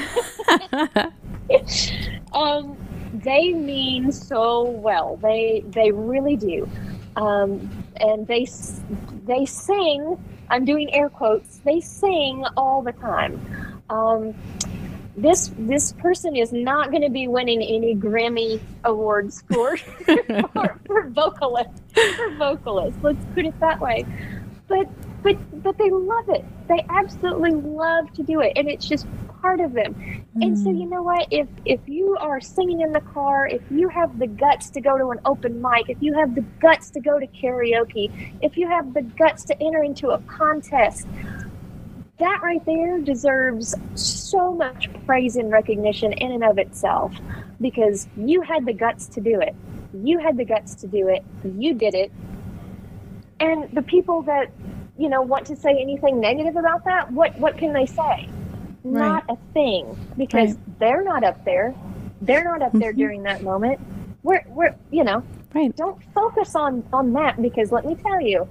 Um, 2.32 2.76
they 3.12 3.52
mean 3.52 4.12
so 4.12 4.62
well. 4.64 5.16
They 5.16 5.64
they 5.66 5.90
really 5.90 6.36
do. 6.36 6.68
Um, 7.16 7.68
and 7.96 8.26
they 8.26 8.46
they 9.28 9.46
sing. 9.46 10.18
I'm 10.50 10.64
doing 10.64 10.92
air 10.92 11.08
quotes. 11.08 11.58
They 11.58 11.80
sing 11.80 12.44
all 12.56 12.82
the 12.82 12.92
time. 12.92 13.82
Um, 13.90 14.34
this 15.16 15.52
this 15.58 15.92
person 15.92 16.36
is 16.36 16.52
not 16.52 16.90
going 16.90 17.02
to 17.02 17.10
be 17.10 17.28
winning 17.28 17.62
any 17.62 17.94
Grammy 17.94 18.60
awards 18.84 19.42
for 19.50 19.76
for, 19.76 20.80
for 20.86 21.08
vocalist 21.10 21.82
for 21.94 22.34
vocalist. 22.36 22.98
Let's 23.02 23.24
put 23.34 23.44
it 23.44 23.58
that 23.60 23.80
way. 23.80 24.06
But 24.68 24.88
but 25.22 25.62
but 25.62 25.76
they 25.78 25.90
love 25.90 26.28
it. 26.28 26.44
They 26.68 26.84
absolutely 26.88 27.52
love 27.52 28.12
to 28.14 28.22
do 28.22 28.40
it, 28.40 28.52
and 28.56 28.68
it's 28.68 28.86
just 28.86 29.06
part 29.40 29.60
of 29.60 29.72
them. 29.72 29.94
Mm. 29.94 30.42
And 30.42 30.58
so, 30.58 30.66
mm. 30.66 30.80
you 30.80 30.86
know 30.86 31.02
what? 31.02 31.26
If 31.30 31.48
if 31.64 31.80
you 31.86 32.16
are 32.20 32.40
singing 32.40 32.80
in 32.80 32.92
the 32.92 33.00
car, 33.00 33.46
if 33.46 33.62
you 33.70 33.88
have 33.88 34.18
the 34.18 34.26
guts 34.26 34.70
to 34.70 34.80
go 34.80 34.98
to 34.98 35.10
an 35.10 35.20
open 35.24 35.60
mic, 35.60 35.88
if 35.88 35.98
you 36.00 36.14
have 36.14 36.34
the 36.34 36.42
guts 36.60 36.90
to 36.90 37.00
go 37.00 37.18
to 37.18 37.26
karaoke, 37.26 38.10
if 38.42 38.56
you 38.56 38.68
have 38.68 38.94
the 38.94 39.02
guts 39.02 39.44
to 39.44 39.62
enter 39.62 39.82
into 39.82 40.10
a 40.10 40.18
contest, 40.22 41.06
that 42.18 42.40
right 42.42 42.64
there 42.66 42.98
deserves 42.98 43.74
so 43.94 44.52
much 44.52 44.88
praise 45.06 45.36
and 45.36 45.50
recognition 45.50 46.12
in 46.12 46.32
and 46.32 46.44
of 46.44 46.58
itself 46.58 47.14
because 47.60 48.08
you 48.16 48.42
had 48.42 48.66
the 48.66 48.72
guts 48.72 49.06
to 49.06 49.20
do 49.20 49.40
it. 49.40 49.54
You 49.94 50.18
had 50.18 50.36
the 50.36 50.44
guts 50.44 50.74
to 50.76 50.86
do 50.86 51.08
it. 51.08 51.24
You 51.44 51.74
did 51.74 51.94
it. 51.94 52.12
And 53.40 53.70
the 53.72 53.82
people 53.82 54.22
that, 54.22 54.50
you 54.98 55.08
know, 55.08 55.22
want 55.22 55.46
to 55.46 55.56
say 55.56 55.78
anything 55.80 56.20
negative 56.20 56.56
about 56.56 56.84
that, 56.84 57.10
what 57.12 57.38
what 57.38 57.56
can 57.56 57.72
they 57.72 57.86
say? 57.86 58.28
not 58.84 59.24
a 59.28 59.36
thing 59.52 59.96
because 60.16 60.54
right. 60.54 60.78
they're 60.78 61.04
not 61.04 61.24
up 61.24 61.44
there. 61.44 61.74
They're 62.20 62.44
not 62.44 62.62
up 62.62 62.72
there 62.72 62.90
mm-hmm. 62.90 62.98
during 62.98 63.22
that 63.24 63.42
moment. 63.42 63.80
We're, 64.22 64.44
we're, 64.48 64.74
you 64.90 65.04
know, 65.04 65.22
right. 65.54 65.74
don't 65.76 66.02
focus 66.14 66.54
on, 66.54 66.84
on 66.92 67.12
that 67.14 67.40
because 67.40 67.70
let 67.72 67.86
me 67.86 67.94
tell 67.94 68.20
you, 68.20 68.48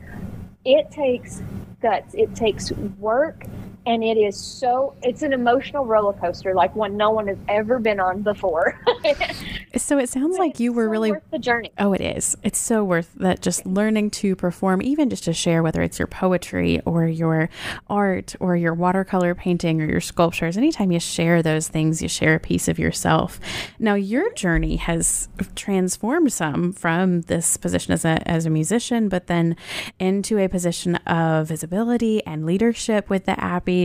it 0.66 0.90
takes 0.92 1.42
guts. 1.82 2.14
It 2.14 2.34
takes 2.36 2.72
work 3.00 3.46
and 3.86 4.04
it 4.04 4.18
is 4.18 4.38
so 4.38 4.94
it's 5.02 5.22
an 5.22 5.32
emotional 5.32 5.86
roller 5.86 6.12
coaster 6.12 6.54
like 6.54 6.76
one 6.76 6.98
no 6.98 7.10
one 7.10 7.26
has 7.26 7.38
ever 7.48 7.80
been 7.80 8.02
on 8.02 8.22
before 8.22 8.78
so 9.76 9.98
it 9.98 10.10
sounds 10.10 10.38
but 10.38 10.44
like 10.44 10.60
you 10.60 10.72
were 10.74 10.86
so 10.86 10.90
really 10.90 11.12
worth 11.12 11.30
the 11.32 11.40
journey. 11.40 11.72
Oh 11.78 11.94
it 11.94 12.02
is. 12.02 12.36
It's 12.44 12.60
so 12.60 12.84
worth 12.84 13.14
that 13.16 13.42
just 13.42 13.66
learning 13.66 14.12
to 14.12 14.36
perform 14.36 14.82
even 14.82 15.10
just 15.10 15.26
to 15.26 15.34
share 15.34 15.62
whether 15.62 15.82
it's 15.82 16.00
your 16.00 16.08
poetry 16.08 16.80
or 16.82 17.08
your 17.08 17.50
art 17.90 18.36
or 18.40 18.56
your 18.56 18.74
watercolor 18.74 19.36
painting 19.36 19.82
or 19.82 19.86
your 19.86 20.02
sculptures. 20.02 20.58
Anytime 20.58 20.92
you 20.92 21.00
share 21.00 21.42
those 21.42 21.68
things 21.68 22.02
you 22.02 22.08
share 22.08 22.36
a 22.36 22.40
piece 22.40 22.68
of 22.68 22.80
yourself. 22.80 23.40
Now 23.80 23.96
your 23.96 24.32
journey 24.34 24.78
has 24.78 25.30
transformed 25.56 26.32
some 26.32 26.74
from 26.74 27.22
this 27.22 27.58
position 27.58 27.94
as 27.94 28.06
a 28.06 28.28
as 28.28 28.46
a 28.46 28.50
musician 28.50 29.10
but 29.10 29.28
then 29.28 29.56
into 30.00 30.38
a 30.38 30.48
position 30.48 30.96
of 31.08 31.48
visibility 31.48 32.26
and 32.26 32.46
leadership 32.46 33.10
with 33.10 33.26
the 33.26 33.40
Appy 33.40 33.78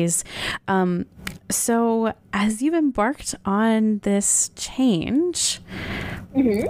um, 0.68 1.06
so, 1.50 2.14
as 2.32 2.62
you've 2.62 2.74
embarked 2.74 3.34
on 3.44 3.98
this 3.98 4.50
change, 4.56 5.60
mm-hmm. 6.34 6.66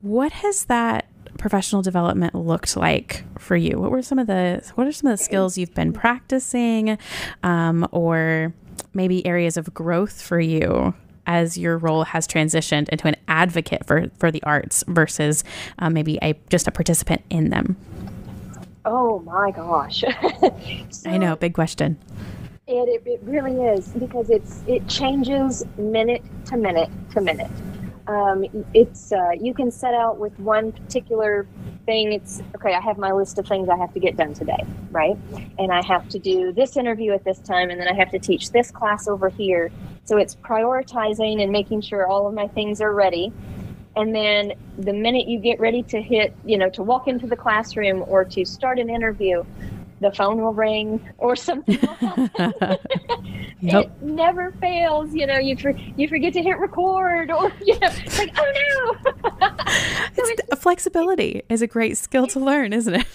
what 0.00 0.32
has 0.32 0.64
that 0.66 1.06
professional 1.38 1.82
development 1.82 2.34
looked 2.34 2.76
like 2.76 3.24
for 3.38 3.56
you? 3.56 3.78
What 3.78 3.90
were 3.90 4.02
some 4.02 4.18
of 4.18 4.26
the 4.26 4.62
what 4.74 4.86
are 4.86 4.92
some 4.92 5.10
of 5.10 5.18
the 5.18 5.24
skills 5.24 5.56
you've 5.58 5.74
been 5.74 5.92
practicing, 5.92 6.98
um, 7.42 7.86
or 7.92 8.52
maybe 8.94 9.24
areas 9.26 9.56
of 9.56 9.72
growth 9.74 10.20
for 10.20 10.40
you 10.40 10.94
as 11.26 11.58
your 11.58 11.76
role 11.76 12.04
has 12.04 12.26
transitioned 12.26 12.88
into 12.88 13.06
an 13.06 13.16
advocate 13.28 13.84
for 13.86 14.06
for 14.18 14.30
the 14.30 14.42
arts 14.42 14.84
versus 14.88 15.44
um, 15.78 15.92
maybe 15.92 16.18
a 16.22 16.34
just 16.48 16.66
a 16.66 16.70
participant 16.70 17.22
in 17.30 17.50
them? 17.50 17.76
Oh 18.84 19.20
my 19.20 19.50
gosh! 19.50 20.04
so, 20.90 21.10
I 21.10 21.18
know, 21.18 21.36
big 21.36 21.54
question. 21.54 21.98
It, 22.68 22.88
it, 22.88 23.02
it 23.06 23.20
really 23.22 23.62
is 23.62 23.88
because 23.88 24.30
it's 24.30 24.62
it 24.66 24.86
changes 24.88 25.64
minute 25.76 26.22
to 26.46 26.56
minute 26.56 26.90
to 27.12 27.20
minute. 27.20 27.50
Um, 28.08 28.44
it's 28.72 29.12
uh, 29.12 29.30
you 29.40 29.52
can 29.52 29.70
set 29.70 29.94
out 29.94 30.18
with 30.18 30.38
one 30.38 30.72
particular 30.72 31.46
thing. 31.86 32.12
It's 32.12 32.40
okay. 32.54 32.74
I 32.74 32.80
have 32.80 32.98
my 32.98 33.12
list 33.12 33.38
of 33.38 33.46
things 33.46 33.68
I 33.68 33.76
have 33.76 33.92
to 33.94 34.00
get 34.00 34.16
done 34.16 34.32
today, 34.32 34.64
right? 34.92 35.16
And 35.58 35.72
I 35.72 35.84
have 35.84 36.08
to 36.10 36.18
do 36.18 36.52
this 36.52 36.76
interview 36.76 37.12
at 37.12 37.24
this 37.24 37.38
time, 37.40 37.70
and 37.70 37.80
then 37.80 37.88
I 37.88 37.94
have 37.94 38.10
to 38.12 38.18
teach 38.18 38.52
this 38.52 38.70
class 38.70 39.08
over 39.08 39.28
here. 39.28 39.72
So 40.04 40.18
it's 40.18 40.36
prioritizing 40.36 41.42
and 41.42 41.50
making 41.50 41.80
sure 41.80 42.06
all 42.06 42.28
of 42.28 42.34
my 42.34 42.46
things 42.46 42.80
are 42.80 42.92
ready. 42.92 43.32
And 43.96 44.14
then 44.14 44.52
the 44.78 44.92
minute 44.92 45.26
you 45.26 45.40
get 45.40 45.58
ready 45.58 45.82
to 45.84 46.00
hit, 46.00 46.36
you 46.44 46.58
know, 46.58 46.68
to 46.70 46.82
walk 46.82 47.08
into 47.08 47.26
the 47.26 47.36
classroom 47.36 48.04
or 48.06 48.24
to 48.26 48.44
start 48.44 48.78
an 48.78 48.90
interview, 48.90 49.42
the 50.00 50.12
phone 50.12 50.42
will 50.42 50.52
ring 50.52 51.00
or 51.18 51.36
something 51.36 51.78
will 52.00 52.28
yep. 53.60 53.84
It 53.86 54.02
never 54.02 54.52
fails. 54.52 55.14
You 55.14 55.26
know, 55.26 55.38
you 55.38 55.56
for, 55.56 55.70
you 55.70 56.08
forget 56.08 56.32
to 56.34 56.42
hit 56.42 56.58
record 56.58 57.30
or 57.30 57.50
you 57.64 57.78
know, 57.78 57.88
it's 57.90 58.18
like 58.18 58.34
oh 58.36 58.52
no. 58.54 59.12
so 59.12 60.22
it's, 60.22 60.42
it's, 60.48 60.62
flexibility 60.62 61.42
is 61.48 61.62
a 61.62 61.66
great 61.66 61.96
skill 61.96 62.26
to 62.28 62.40
learn, 62.40 62.72
isn't 62.72 62.94
it? 62.94 63.06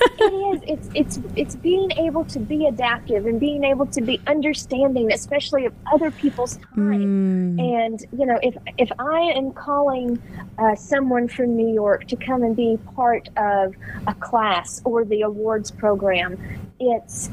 it 0.00 0.32
is. 0.54 0.62
It's 0.66 0.88
it's 0.94 1.28
it's 1.36 1.56
being 1.56 1.90
able 1.92 2.24
to 2.26 2.38
be 2.38 2.66
adaptive 2.66 3.26
and 3.26 3.38
being 3.38 3.64
able 3.64 3.86
to 3.86 4.00
be 4.00 4.20
understanding, 4.26 5.12
especially 5.12 5.66
of 5.66 5.74
other 5.92 6.10
people's 6.10 6.56
time. 6.74 7.56
Mm. 7.58 7.86
And 7.86 8.06
you 8.18 8.26
know, 8.26 8.38
if 8.42 8.56
if 8.78 8.90
I 8.98 9.20
am 9.36 9.52
calling 9.52 10.20
uh, 10.58 10.74
someone 10.74 11.28
from 11.28 11.56
New 11.56 11.72
York 11.72 12.06
to 12.08 12.16
come 12.16 12.42
and 12.42 12.56
be 12.56 12.78
part 12.94 13.28
of 13.36 13.74
a 14.06 14.14
class 14.14 14.80
or 14.84 15.04
the 15.04 15.22
awards 15.22 15.70
program 15.70 16.29
it's 16.78 17.30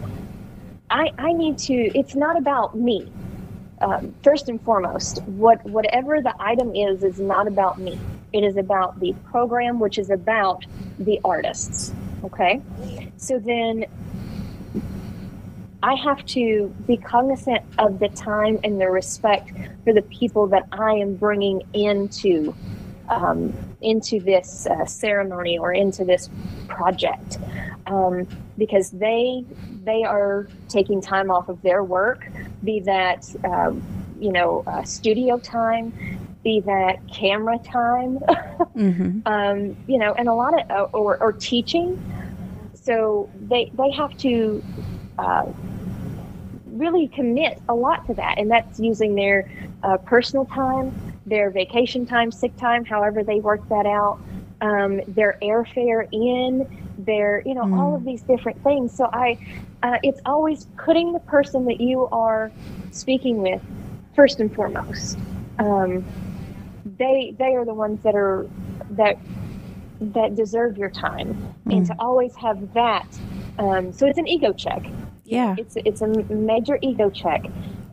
I, 0.90 1.12
I 1.18 1.34
need 1.34 1.58
to 1.60 1.74
it's 1.74 2.16
not 2.16 2.38
about 2.38 2.78
me. 2.78 3.12
Um, 3.80 4.16
first 4.24 4.50
and 4.50 4.60
foremost 4.62 5.22
what 5.24 5.64
whatever 5.66 6.22
the 6.22 6.34
item 6.40 6.76
is 6.76 7.04
is 7.04 7.20
not 7.20 7.48
about 7.48 7.80
me. 7.80 8.00
It 8.34 8.44
is 8.44 8.58
about 8.58 9.00
the 9.00 9.14
program 9.30 9.80
which 9.80 9.98
is 9.98 10.10
about 10.10 10.66
the 11.00 11.20
artists 11.24 11.94
okay? 12.24 12.62
So 13.18 13.40
then 13.40 13.86
I 15.84 15.96
have 15.96 16.26
to 16.28 16.74
be 16.86 16.98
cognizant 16.98 17.64
of 17.78 18.00
the 18.00 18.10
time 18.10 18.60
and 18.64 18.80
the 18.80 18.90
respect 18.90 19.52
for 19.84 19.94
the 19.94 20.02
people 20.04 20.48
that 20.48 20.68
I 20.72 20.94
am 20.94 21.16
bringing 21.16 21.62
into 21.74 22.56
um, 23.10 23.54
into 23.82 24.20
this 24.20 24.68
uh, 24.68 24.86
ceremony 24.86 25.58
or 25.58 25.72
into 25.72 26.04
this 26.04 26.30
project. 26.68 27.38
Um, 27.86 28.28
because 28.58 28.92
they 28.92 29.46
they 29.84 30.04
are 30.04 30.48
taking 30.68 31.02
time 31.02 31.32
off 31.32 31.50
of 31.50 31.62
their 31.62 31.84
work, 31.84 32.28
be 32.64 32.80
that 32.82 33.34
um, 33.46 33.82
you 34.20 34.32
know 34.32 34.64
uh, 34.68 34.84
studio 34.84 35.38
time, 35.40 35.94
be 36.44 36.60
that 36.62 37.00
camera 37.12 37.60
time, 37.60 38.20
mm-hmm. 38.76 39.20
um, 39.26 39.78
you 39.88 39.98
know, 39.98 40.14
and 40.14 40.28
a 40.28 40.34
lot 40.34 40.60
of 40.60 40.72
uh, 40.72 40.98
or, 40.98 41.18
or 41.22 41.32
teaching. 41.34 42.02
So 42.74 43.30
they 43.42 43.72
they 43.78 43.92
have 43.92 44.18
to. 44.20 44.64
Uh, 45.18 45.52
really 46.78 47.08
commit 47.08 47.60
a 47.70 47.74
lot 47.74 48.06
to 48.06 48.14
that, 48.14 48.38
and 48.38 48.52
that's 48.52 48.80
using 48.80 49.16
their 49.16 49.50
uh, 49.82 49.98
personal 49.98 50.46
time, 50.46 50.94
their 51.26 51.50
vacation 51.50 52.06
time, 52.06 52.32
sick 52.32 52.56
time, 52.56 52.86
however 52.86 53.24
they 53.24 53.40
work 53.40 53.68
that 53.70 53.88
out, 53.88 54.20
um, 54.62 55.02
their 55.08 55.38
airfare 55.42 56.08
in, 56.12 56.68
their, 56.98 57.42
you 57.46 57.54
know, 57.54 57.64
mm. 57.64 57.78
all 57.78 57.96
of 57.96 58.04
these 58.04 58.22
different 58.22 58.62
things. 58.64 58.96
So 58.96 59.10
I, 59.12 59.38
uh, 59.84 59.98
it's 60.04 60.20
always 60.26 60.68
putting 60.78 61.14
the 61.14 61.20
person 61.20 61.66
that 61.66 61.80
you 61.80 62.08
are 62.08 62.52
speaking 62.92 63.42
with 63.42 63.62
first 64.16 64.40
and 64.40 64.54
foremost. 64.54 65.18
Um, 65.60 66.06
they 66.98 67.36
they 67.38 67.56
are 67.56 67.66
the 67.66 67.74
ones 67.74 68.02
that 68.04 68.16
are 68.16 68.48
that 68.92 69.18
that 70.00 70.36
deserve 70.36 70.78
your 70.78 70.90
time, 70.90 71.54
mm. 71.66 71.78
and 71.78 71.86
to 71.88 71.96
always 72.00 72.36
have 72.36 72.74
that. 72.74 73.08
Um, 73.60 73.92
so 73.92 74.06
it's 74.06 74.18
an 74.18 74.28
ego 74.28 74.54
check. 74.54 74.86
Yeah, 75.26 75.56
it's 75.58 75.76
it's 75.86 76.02
a 76.02 76.08
major 76.08 76.80
ego 76.82 77.10
check. 77.10 77.46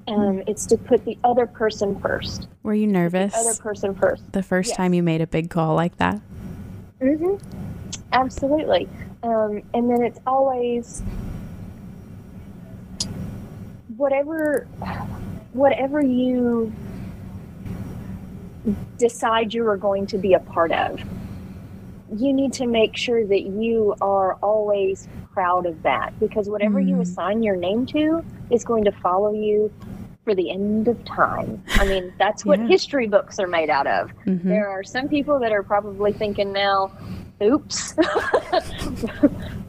Um, 0.06 0.42
it's 0.46 0.66
to 0.66 0.76
put 0.76 1.04
the 1.04 1.18
other 1.24 1.46
person 1.46 1.98
first. 2.00 2.48
Were 2.62 2.74
you 2.74 2.86
nervous? 2.86 3.32
The 3.32 3.38
other 3.38 3.62
person 3.62 3.94
first. 3.94 4.32
The 4.32 4.42
first 4.42 4.68
yes. 4.68 4.76
time 4.76 4.92
you 4.92 5.02
made 5.02 5.22
a 5.22 5.26
big 5.26 5.48
call 5.48 5.74
like 5.74 5.96
that. 5.96 6.20
Mm-hmm. 7.04 7.36
Absolutely. 8.12 8.88
Um, 9.22 9.62
and 9.74 9.90
then 9.90 10.02
it's 10.02 10.18
always 10.26 11.02
whatever 13.96 14.66
whatever 15.52 16.02
you 16.02 16.72
decide 18.98 19.52
you 19.52 19.66
are 19.68 19.76
going 19.76 20.06
to 20.06 20.18
be 20.18 20.32
a 20.32 20.40
part 20.40 20.72
of 20.72 21.00
you 22.16 22.32
need 22.32 22.52
to 22.52 22.66
make 22.66 22.96
sure 22.96 23.26
that 23.26 23.42
you 23.42 23.94
are 24.00 24.34
always 24.36 25.08
proud 25.32 25.66
of 25.66 25.82
that 25.82 26.18
because 26.20 26.48
whatever 26.48 26.80
mm. 26.80 26.88
you 26.88 27.00
assign 27.00 27.42
your 27.42 27.56
name 27.56 27.84
to 27.86 28.24
is 28.50 28.64
going 28.64 28.84
to 28.84 28.92
follow 28.92 29.32
you 29.32 29.72
for 30.24 30.34
the 30.34 30.50
end 30.50 30.88
of 30.88 31.04
time. 31.04 31.62
I 31.74 31.86
mean, 31.86 32.12
that's 32.18 32.44
what 32.44 32.58
yeah. 32.58 32.66
history 32.66 33.06
books 33.06 33.38
are 33.38 33.46
made 33.46 33.70
out 33.70 33.86
of. 33.86 34.10
Mm-hmm. 34.26 34.48
There 34.48 34.68
are 34.68 34.82
some 34.82 35.08
people 35.08 35.38
that 35.40 35.52
are 35.52 35.62
probably 35.62 36.12
thinking 36.12 36.52
now, 36.52 36.92
oops. 37.42 37.94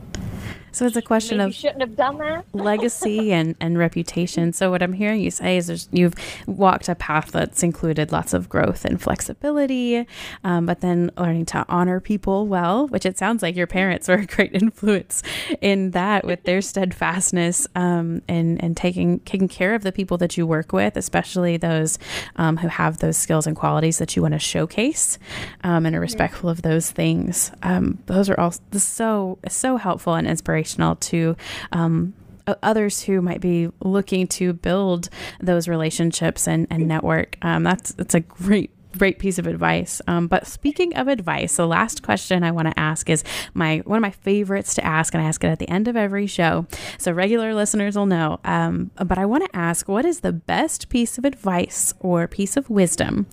So 0.76 0.86
it's 0.86 0.98
a 0.98 1.02
question 1.02 1.38
Maybe 1.38 1.52
of 1.52 1.56
shouldn't 1.56 1.80
have 1.80 1.96
done 1.96 2.18
that 2.18 2.44
legacy 2.54 3.32
and, 3.32 3.56
and 3.62 3.78
reputation. 3.78 4.52
So 4.52 4.70
what 4.70 4.84
I'm 4.84 4.92
hearing 4.92 5.22
you 5.22 5.32
say 5.32 5.56
is 5.56 5.88
you've 5.94 6.16
walked 6.48 6.90
a 6.90 6.96
path 6.96 7.32
that's 7.32 7.64
included 7.64 8.12
lots 8.12 8.34
of 8.34 8.50
growth 8.50 8.84
and 8.84 9.02
flexibility, 9.02 10.06
um, 10.44 10.66
but 10.66 10.82
then 10.82 11.12
learning 11.18 11.46
to 11.46 11.66
honor 11.70 12.02
people 12.02 12.48
well, 12.48 12.90
which 12.90 13.06
it 13.06 13.18
sounds 13.18 13.42
like 13.42 13.56
your 13.56 13.68
parents 13.68 14.10
were 14.10 14.16
a 14.16 14.26
great 14.26 14.54
influence 14.62 15.24
in 15.62 15.92
that 15.92 16.26
with 16.26 16.44
their 16.44 16.62
steadfastness 16.76 17.68
um, 17.76 18.22
and 18.28 18.62
and 18.62 18.76
taking 18.76 19.20
taking 19.22 19.48
care 19.48 19.76
of 19.76 19.84
the 19.84 19.94
people 19.94 20.18
that 20.18 20.36
you 20.36 20.46
work 20.46 20.74
with, 20.74 20.98
especially 20.98 21.56
those 21.56 21.98
um, 22.36 22.58
who 22.58 22.68
have 22.68 22.98
those 22.98 23.16
skills 23.16 23.48
and 23.48 23.56
qualities 23.56 23.98
that 24.00 24.18
you 24.18 24.22
want 24.22 24.34
to 24.34 24.40
showcase, 24.40 25.20
um, 25.64 25.86
and 25.86 25.96
are 25.96 26.02
respectful 26.02 26.50
of 26.50 26.64
those 26.64 26.92
things. 26.92 27.50
Um, 27.64 28.00
those 28.08 28.30
are 28.30 28.38
all 28.38 28.54
so 28.74 29.40
so 29.48 29.78
helpful 29.78 30.16
and 30.16 30.28
inspirational 30.28 30.65
inspirational 30.66 30.96
to 30.96 31.36
um, 31.72 32.14
others 32.62 33.04
who 33.04 33.22
might 33.22 33.42
be 33.42 33.70
looking 33.82 34.28
to 34.28 34.54
build 34.54 35.10
those 35.40 35.68
relationships 35.68 36.48
and, 36.48 36.68
and 36.70 36.88
network. 36.88 37.38
Um, 37.42 37.64
that's 37.64 37.94
that's 37.94 38.16
a 38.16 38.20
great 38.20 38.72
great 38.98 39.20
piece 39.20 39.38
of 39.38 39.46
advice. 39.46 40.02
Um, 40.08 40.28
but 40.28 40.48
speaking 40.48 40.96
of 40.96 41.10
advice, 41.10 41.58
the 41.58 41.68
last 41.68 42.02
question 42.02 42.44
I 42.44 42.52
want 42.52 42.70
to 42.70 42.80
ask 42.80 43.10
is 43.10 43.26
my 43.54 43.80
one 43.80 43.98
of 43.98 44.02
my 44.02 44.12
favorites 44.12 44.74
to 44.76 44.86
ask, 44.86 45.14
and 45.14 45.24
I 45.24 45.28
ask 45.28 45.44
it 45.44 45.48
at 45.48 45.60
the 45.60 45.70
end 45.70 45.88
of 45.88 45.98
every 45.98 46.28
show, 46.28 46.68
so 46.98 47.12
regular 47.12 47.54
listeners 47.54 47.98
will 47.98 48.06
know. 48.06 48.40
Um, 48.44 48.92
but 48.96 49.18
I 49.18 49.26
want 49.26 49.44
to 49.46 49.56
ask, 49.56 49.88
what 49.88 50.06
is 50.06 50.22
the 50.22 50.34
best 50.34 50.90
piece 50.90 51.18
of 51.18 51.26
advice 51.26 51.94
or 52.00 52.28
piece 52.28 52.56
of 52.56 52.70
wisdom 52.70 53.26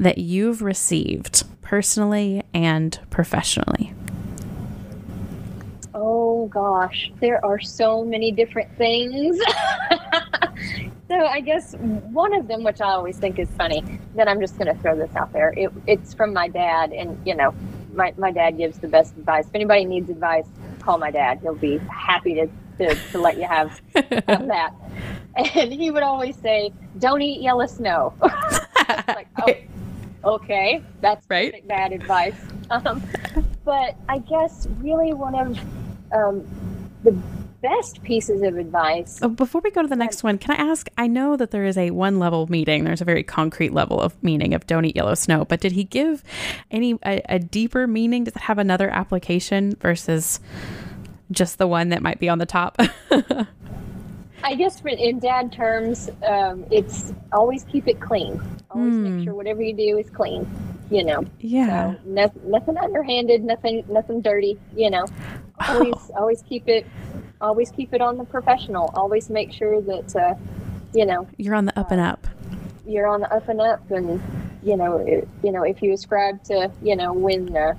that 0.00 0.18
you've 0.18 0.62
received 0.62 1.44
personally 1.62 2.42
and 2.52 2.98
professionally? 3.10 3.94
Oh 6.44 6.48
gosh, 6.48 7.10
there 7.20 7.42
are 7.42 7.58
so 7.58 8.04
many 8.04 8.30
different 8.30 8.70
things. 8.76 9.38
so 11.08 11.14
I 11.14 11.40
guess 11.40 11.74
one 11.74 12.34
of 12.34 12.48
them, 12.48 12.64
which 12.64 12.82
I 12.82 12.90
always 12.90 13.16
think 13.16 13.38
is 13.38 13.48
funny, 13.52 13.82
that 14.14 14.28
I'm 14.28 14.40
just 14.40 14.58
going 14.58 14.66
to 14.66 14.80
throw 14.82 14.94
this 14.94 15.14
out 15.16 15.32
there. 15.32 15.54
It, 15.56 15.72
it's 15.86 16.12
from 16.12 16.34
my 16.34 16.48
dad, 16.48 16.92
and 16.92 17.18
you 17.26 17.34
know, 17.34 17.54
my, 17.94 18.12
my 18.18 18.30
dad 18.30 18.58
gives 18.58 18.78
the 18.78 18.88
best 18.88 19.16
advice. 19.16 19.46
If 19.46 19.54
anybody 19.54 19.86
needs 19.86 20.10
advice, 20.10 20.46
call 20.80 20.98
my 20.98 21.10
dad. 21.10 21.38
He'll 21.40 21.54
be 21.54 21.78
happy 21.78 22.34
to, 22.34 22.48
to, 22.78 22.94
to 23.12 23.18
let 23.18 23.38
you 23.38 23.46
have, 23.46 23.80
have 23.94 24.26
that. 24.26 24.74
And 25.34 25.72
he 25.72 25.90
would 25.90 26.02
always 26.02 26.36
say, 26.36 26.72
"Don't 26.98 27.22
eat 27.22 27.40
yellow 27.40 27.64
snow." 27.64 28.12
like, 28.22 29.28
oh, 29.40 30.34
okay, 30.34 30.82
that's 31.00 31.24
right. 31.30 31.66
bad 31.66 31.92
advice. 31.92 32.36
Um, 32.70 33.02
but 33.64 33.96
I 34.10 34.18
guess 34.18 34.68
really 34.80 35.14
one 35.14 35.34
of 35.34 35.58
um, 36.12 36.46
the 37.02 37.12
best 37.64 38.02
pieces 38.02 38.42
of 38.42 38.58
advice. 38.58 39.18
Oh, 39.22 39.28
before 39.28 39.62
we 39.62 39.70
go 39.70 39.80
to 39.80 39.88
the 39.88 39.96
next 39.96 40.22
one, 40.22 40.36
can 40.36 40.54
I 40.54 40.70
ask? 40.70 40.88
I 40.98 41.06
know 41.06 41.36
that 41.36 41.50
there 41.50 41.64
is 41.64 41.78
a 41.78 41.90
one 41.90 42.18
level 42.18 42.46
meaning. 42.48 42.84
There's 42.84 43.00
a 43.00 43.06
very 43.06 43.22
concrete 43.22 43.72
level 43.72 44.00
of 44.00 44.22
meaning 44.22 44.52
of 44.52 44.66
don't 44.66 44.84
eat 44.84 44.96
yellow 44.96 45.14
snow. 45.14 45.46
But 45.46 45.60
did 45.60 45.72
he 45.72 45.84
give 45.84 46.22
any 46.70 46.98
a, 47.06 47.22
a 47.28 47.38
deeper 47.38 47.86
meaning? 47.86 48.24
Does 48.24 48.36
it 48.36 48.42
have 48.42 48.58
another 48.58 48.90
application 48.90 49.76
versus 49.80 50.40
just 51.30 51.56
the 51.56 51.66
one 51.66 51.88
that 51.88 52.02
might 52.02 52.20
be 52.20 52.28
on 52.28 52.38
the 52.38 52.46
top? 52.46 52.78
I 54.44 54.54
guess 54.54 54.82
in 54.84 55.20
dad 55.20 55.50
terms, 55.50 56.10
um, 56.26 56.66
it's 56.70 57.14
always 57.32 57.64
keep 57.64 57.88
it 57.88 57.98
clean. 57.98 58.42
Always 58.70 58.92
mm. 58.92 59.02
make 59.02 59.12
hmm. 59.12 59.24
sure 59.24 59.34
whatever 59.34 59.62
you 59.62 59.72
do 59.72 59.96
is 59.96 60.10
clean. 60.10 60.46
You 60.90 61.02
know. 61.02 61.24
Yeah. 61.40 61.94
So 61.94 62.00
no, 62.04 62.32
nothing 62.44 62.76
underhanded, 62.76 63.42
nothing, 63.42 63.84
nothing 63.88 64.20
dirty. 64.20 64.60
You 64.76 64.90
know. 64.90 65.06
Always, 65.68 65.94
oh. 65.94 66.10
always 66.18 66.42
keep 66.42 66.68
it. 66.68 66.86
Always 67.40 67.70
keep 67.70 67.92
it 67.92 68.00
on 68.00 68.16
the 68.16 68.24
professional. 68.24 68.90
Always 68.94 69.28
make 69.28 69.52
sure 69.52 69.80
that, 69.82 70.16
uh, 70.16 70.34
you 70.94 71.04
know. 71.04 71.26
You're 71.36 71.54
on 71.54 71.66
the 71.66 71.78
up 71.78 71.90
and 71.90 72.00
uh, 72.00 72.04
up. 72.04 72.26
You're 72.86 73.06
on 73.06 73.20
the 73.20 73.34
up 73.34 73.48
and 73.48 73.60
up, 73.60 73.90
and 73.90 74.22
you 74.62 74.76
know, 74.76 74.98
it, 74.98 75.28
you 75.42 75.52
know, 75.52 75.62
if 75.62 75.82
you 75.82 75.92
ascribe 75.92 76.42
to, 76.44 76.70
you 76.82 76.96
know, 76.96 77.12
when. 77.12 77.56
Uh, 77.56 77.74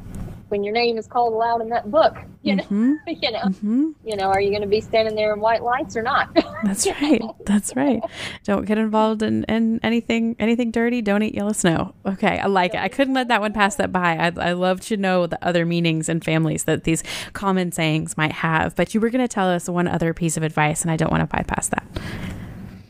when 0.55 0.63
your 0.63 0.73
name 0.73 0.97
is 0.97 1.05
called 1.05 1.33
aloud 1.33 1.61
in 1.61 1.67
that 1.67 1.91
book. 1.91 2.15
You 2.41 2.55
know, 2.55 2.63
mm-hmm. 2.63 2.93
you 3.07 3.31
know, 3.31 3.39
mm-hmm. 3.39 3.89
you 4.05 4.15
know, 4.15 4.25
are 4.29 4.39
you 4.39 4.51
going 4.51 4.61
to 4.61 4.67
be 4.67 4.79
standing 4.79 5.13
there 5.13 5.33
in 5.33 5.41
white 5.41 5.63
lights 5.63 5.97
or 5.97 6.01
not? 6.01 6.33
That's 6.63 6.87
right. 6.87 7.21
That's 7.45 7.75
right. 7.75 8.01
Don't 8.45 8.65
get 8.65 8.77
involved 8.77 9.21
in, 9.21 9.43
in 9.45 9.81
anything 9.83 10.37
anything 10.39 10.71
dirty. 10.71 11.01
Don't 11.01 11.23
eat 11.23 11.35
yellow 11.35 11.51
snow. 11.51 11.93
Okay, 12.05 12.39
I 12.39 12.45
like 12.47 12.73
it. 12.73 12.79
I 12.79 12.87
couldn't 12.87 13.15
let 13.15 13.27
that 13.27 13.41
one 13.41 13.51
pass 13.51 13.75
that 13.75 13.91
by. 13.91 14.15
I, 14.15 14.49
I 14.49 14.53
love 14.53 14.79
to 14.81 14.95
know 14.95 15.27
the 15.27 15.43
other 15.45 15.65
meanings 15.65 16.07
and 16.07 16.23
families 16.23 16.63
that 16.63 16.85
these 16.85 17.03
common 17.33 17.73
sayings 17.73 18.15
might 18.15 18.31
have. 18.31 18.75
But 18.77 18.93
you 18.93 19.01
were 19.01 19.09
going 19.09 19.23
to 19.23 19.33
tell 19.33 19.49
us 19.49 19.67
one 19.67 19.89
other 19.89 20.13
piece 20.13 20.37
of 20.37 20.43
advice, 20.43 20.83
and 20.83 20.89
I 20.89 20.95
don't 20.95 21.11
want 21.11 21.29
to 21.29 21.35
bypass 21.35 21.67
that. 21.67 21.85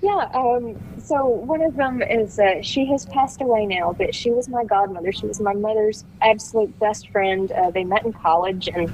Yeah. 0.05 0.29
Um, 0.35 0.77
so 0.99 1.25
one 1.25 1.63
of 1.63 1.75
them 1.75 2.03
is 2.03 2.37
uh, 2.37 2.61
she 2.61 2.85
has 2.91 3.07
passed 3.07 3.41
away 3.41 3.65
now, 3.65 3.95
but 3.97 4.13
she 4.13 4.29
was 4.29 4.47
my 4.47 4.63
godmother. 4.63 5.11
She 5.11 5.25
was 5.25 5.41
my 5.41 5.53
mother's 5.53 6.05
absolute 6.21 6.77
best 6.79 7.09
friend. 7.09 7.51
Uh, 7.51 7.71
they 7.71 7.83
met 7.83 8.05
in 8.05 8.13
college, 8.13 8.67
and 8.67 8.91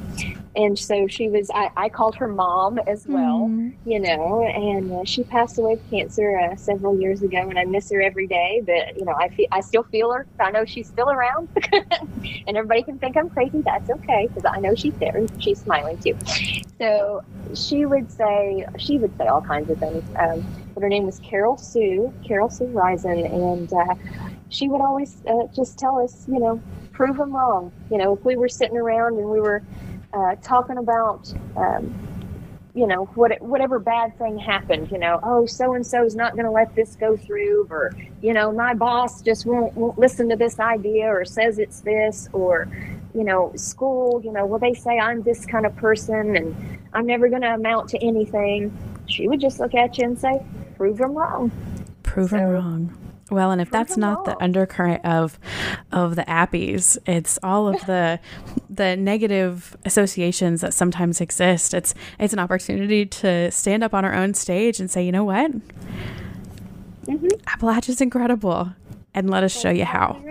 and 0.56 0.80
so 0.80 1.08
she 1.08 1.28
was. 1.28 1.52
I, 1.54 1.70
I 1.76 1.90
called 1.90 2.16
her 2.16 2.30
mom 2.30 2.80
as 2.88 3.06
well, 3.08 3.50
mm. 3.50 3.74
you 3.86 4.00
know. 4.00 4.42
And 4.46 4.90
uh, 4.90 5.04
she 5.04 5.24
passed 5.24 5.60
away 5.60 5.74
of 5.74 5.90
cancer 5.90 6.40
uh, 6.40 6.56
several 6.56 6.98
years 6.98 7.22
ago, 7.24 7.40
and 7.40 7.60
I 7.60 7.66
miss 7.66 7.92
her 7.92 8.02
every 8.02 8.28
day. 8.28 8.64
But 8.66 8.98
you 8.98 9.04
know, 9.04 9.14
I 9.14 9.28
feel 9.28 9.48
I 9.52 9.60
still 9.60 9.84
feel 9.84 10.14
her. 10.14 10.26
I 10.40 10.50
know 10.52 10.64
she's 10.64 10.88
still 10.88 11.10
around, 11.10 11.50
and 11.74 12.56
everybody 12.56 12.84
can 12.84 13.00
think 13.00 13.18
I'm 13.18 13.30
crazy. 13.30 13.62
That's 13.64 13.90
okay 13.90 14.28
because 14.28 14.50
I 14.50 14.62
know 14.62 14.76
she's 14.76 14.94
there 14.94 15.18
and 15.18 15.44
she's 15.44 15.60
smiling 15.60 15.98
too. 15.98 16.18
So 16.78 17.22
she 17.54 17.86
would 17.86 18.10
say 18.10 18.66
she 18.78 18.98
would 18.98 19.18
say 19.18 19.28
all 19.28 19.42
kinds 19.42 19.70
of 19.70 19.78
things. 19.78 20.06
Um, 20.18 20.46
but 20.74 20.84
her 20.84 20.90
name 20.90 21.06
was 21.06 21.20
Carol 21.20 21.58
Sue, 21.58 22.14
Carol 22.26 22.50
Sue 22.50 22.66
Risen, 22.68 23.26
and 23.26 23.72
uh, 23.74 23.96
she 24.50 24.68
would 24.68 24.82
always 24.82 25.22
uh, 25.28 25.48
just 25.56 25.78
tell 25.78 26.00
us, 26.00 26.26
you 26.28 26.40
know, 26.40 26.62
prove 26.92 27.18
them 27.18 27.36
wrong. 27.36 27.72
You 27.90 27.98
know, 27.98 28.14
if 28.16 28.24
we 28.26 28.36
were 28.36 28.50
sitting 28.50 28.78
around 28.78 29.18
and 29.18 29.30
we 29.30 29.40
were 29.40 29.64
uh, 30.14 30.36
talking 30.42 30.78
about, 30.78 31.34
um, 31.56 31.94
you 32.74 32.88
know, 32.88 33.06
what, 33.16 33.42
whatever 33.42 33.80
bad 33.80 34.18
thing 34.18 34.38
happened, 34.38 34.92
you 34.92 34.98
know, 34.98 35.20
oh, 35.24 35.46
so 35.46 35.74
and 35.74 35.86
so 35.86 36.06
is 36.06 36.16
not 36.16 36.34
going 36.34 36.46
to 36.46 36.52
let 36.52 36.74
this 36.76 36.96
go 36.96 37.18
through, 37.18 37.68
or 37.70 37.92
you 38.22 38.34
know, 38.34 38.52
my 38.52 38.74
boss 38.74 39.22
just 39.22 39.46
won't, 39.46 39.74
won't 39.76 39.98
listen 39.98 40.30
to 40.30 40.36
this 40.36 40.60
idea, 40.60 41.06
or 41.08 41.26
says 41.26 41.60
it's 41.60 41.82
this, 41.82 42.30
or 42.34 42.68
you 43.14 43.24
know, 43.24 43.52
school, 43.56 44.22
you 44.24 44.32
know, 44.32 44.46
well, 44.46 44.60
they 44.60 44.74
say 44.74 44.98
I'm 44.98 45.22
this 45.24 45.46
kind 45.46 45.66
of 45.66 45.76
person 45.76 46.36
and 46.36 46.80
I'm 46.94 47.06
never 47.06 47.30
going 47.30 47.42
to 47.42 47.54
amount 47.54 47.90
to 47.90 47.98
anything. 48.04 48.78
She 49.12 49.28
would 49.28 49.40
just 49.40 49.60
look 49.60 49.76
at 49.76 49.98
you 49.98 50.06
and 50.06 50.20
say, 50.20 50.42
prove 50.78 50.98
them 50.98 51.14
wrong. 51.14 51.52
Prove 52.04 52.30
so, 52.30 52.38
them 52.38 52.50
wrong. 52.50 52.98
Well, 53.32 53.52
and 53.52 53.62
if 53.62 53.72
that's 53.72 53.96
not 53.96 54.26
the 54.26 54.38
undercurrent 54.44 55.06
of 55.06 55.40
of 55.94 56.18
the 56.18 56.30
appies, 56.30 56.98
it's 57.06 57.40
all 57.42 57.70
of 57.70 57.86
the 57.86 58.20
the 58.70 58.98
negative 58.98 59.78
associations 59.86 60.60
that 60.60 60.74
sometimes 60.74 61.22
exist. 61.22 61.74
It's 61.74 61.96
it's 62.20 62.34
an 62.34 62.40
opportunity 62.40 63.06
to 63.06 63.50
stand 63.50 63.86
up 63.86 63.94
on 63.94 64.04
our 64.04 64.14
own 64.14 64.34
stage 64.34 64.82
and 64.82 64.92
say, 64.92 65.06
you 65.06 65.14
know 65.14 65.24
what, 65.24 65.50
mm-hmm. 67.06 67.28
Appalachia's 67.48 68.02
incredible 68.02 68.74
and 69.14 69.30
let 69.30 69.44
us 69.44 69.58
show 69.58 69.70
you 69.70 69.86
how. 69.86 70.22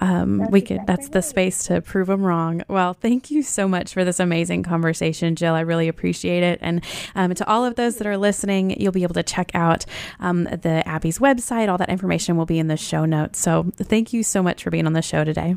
Um, 0.00 0.50
we 0.50 0.60
could 0.60 0.76
exactly 0.76 0.86
that's 0.86 1.06
right. 1.06 1.12
the 1.12 1.22
space 1.22 1.64
to 1.66 1.80
prove 1.80 2.08
them 2.08 2.24
wrong. 2.24 2.62
Well 2.68 2.94
thank 2.94 3.30
you 3.30 3.42
so 3.42 3.66
much 3.68 3.92
for 3.92 4.04
this 4.04 4.20
amazing 4.20 4.62
conversation 4.62 5.36
jill. 5.36 5.54
I 5.54 5.60
really 5.60 5.88
appreciate 5.88 6.42
it. 6.42 6.58
And 6.62 6.84
um, 7.14 7.34
to 7.34 7.46
all 7.48 7.64
of 7.64 7.76
those 7.76 7.96
that 7.96 8.06
are 8.06 8.16
listening 8.16 8.80
you'll 8.80 8.92
be 8.92 9.02
able 9.02 9.14
to 9.14 9.22
check 9.22 9.50
out 9.54 9.84
um, 10.20 10.44
the 10.44 10.82
Appy's 10.86 11.18
website. 11.18 11.68
All 11.68 11.78
that 11.78 11.88
information 11.88 12.36
will 12.36 12.46
be 12.46 12.58
in 12.58 12.68
the 12.68 12.76
show 12.76 13.04
notes. 13.04 13.38
So 13.38 13.70
thank 13.76 14.12
you 14.12 14.22
so 14.22 14.42
much 14.42 14.62
for 14.62 14.70
being 14.70 14.86
on 14.86 14.92
the 14.92 15.02
show 15.02 15.24
today. 15.24 15.56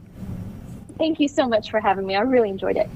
Thank 0.97 1.19
you 1.19 1.27
so 1.27 1.47
much 1.47 1.71
for 1.71 1.79
having 1.79 2.05
me. 2.05 2.15
I 2.15 2.21
really 2.21 2.49
enjoyed 2.49 2.75
it. 2.75 2.89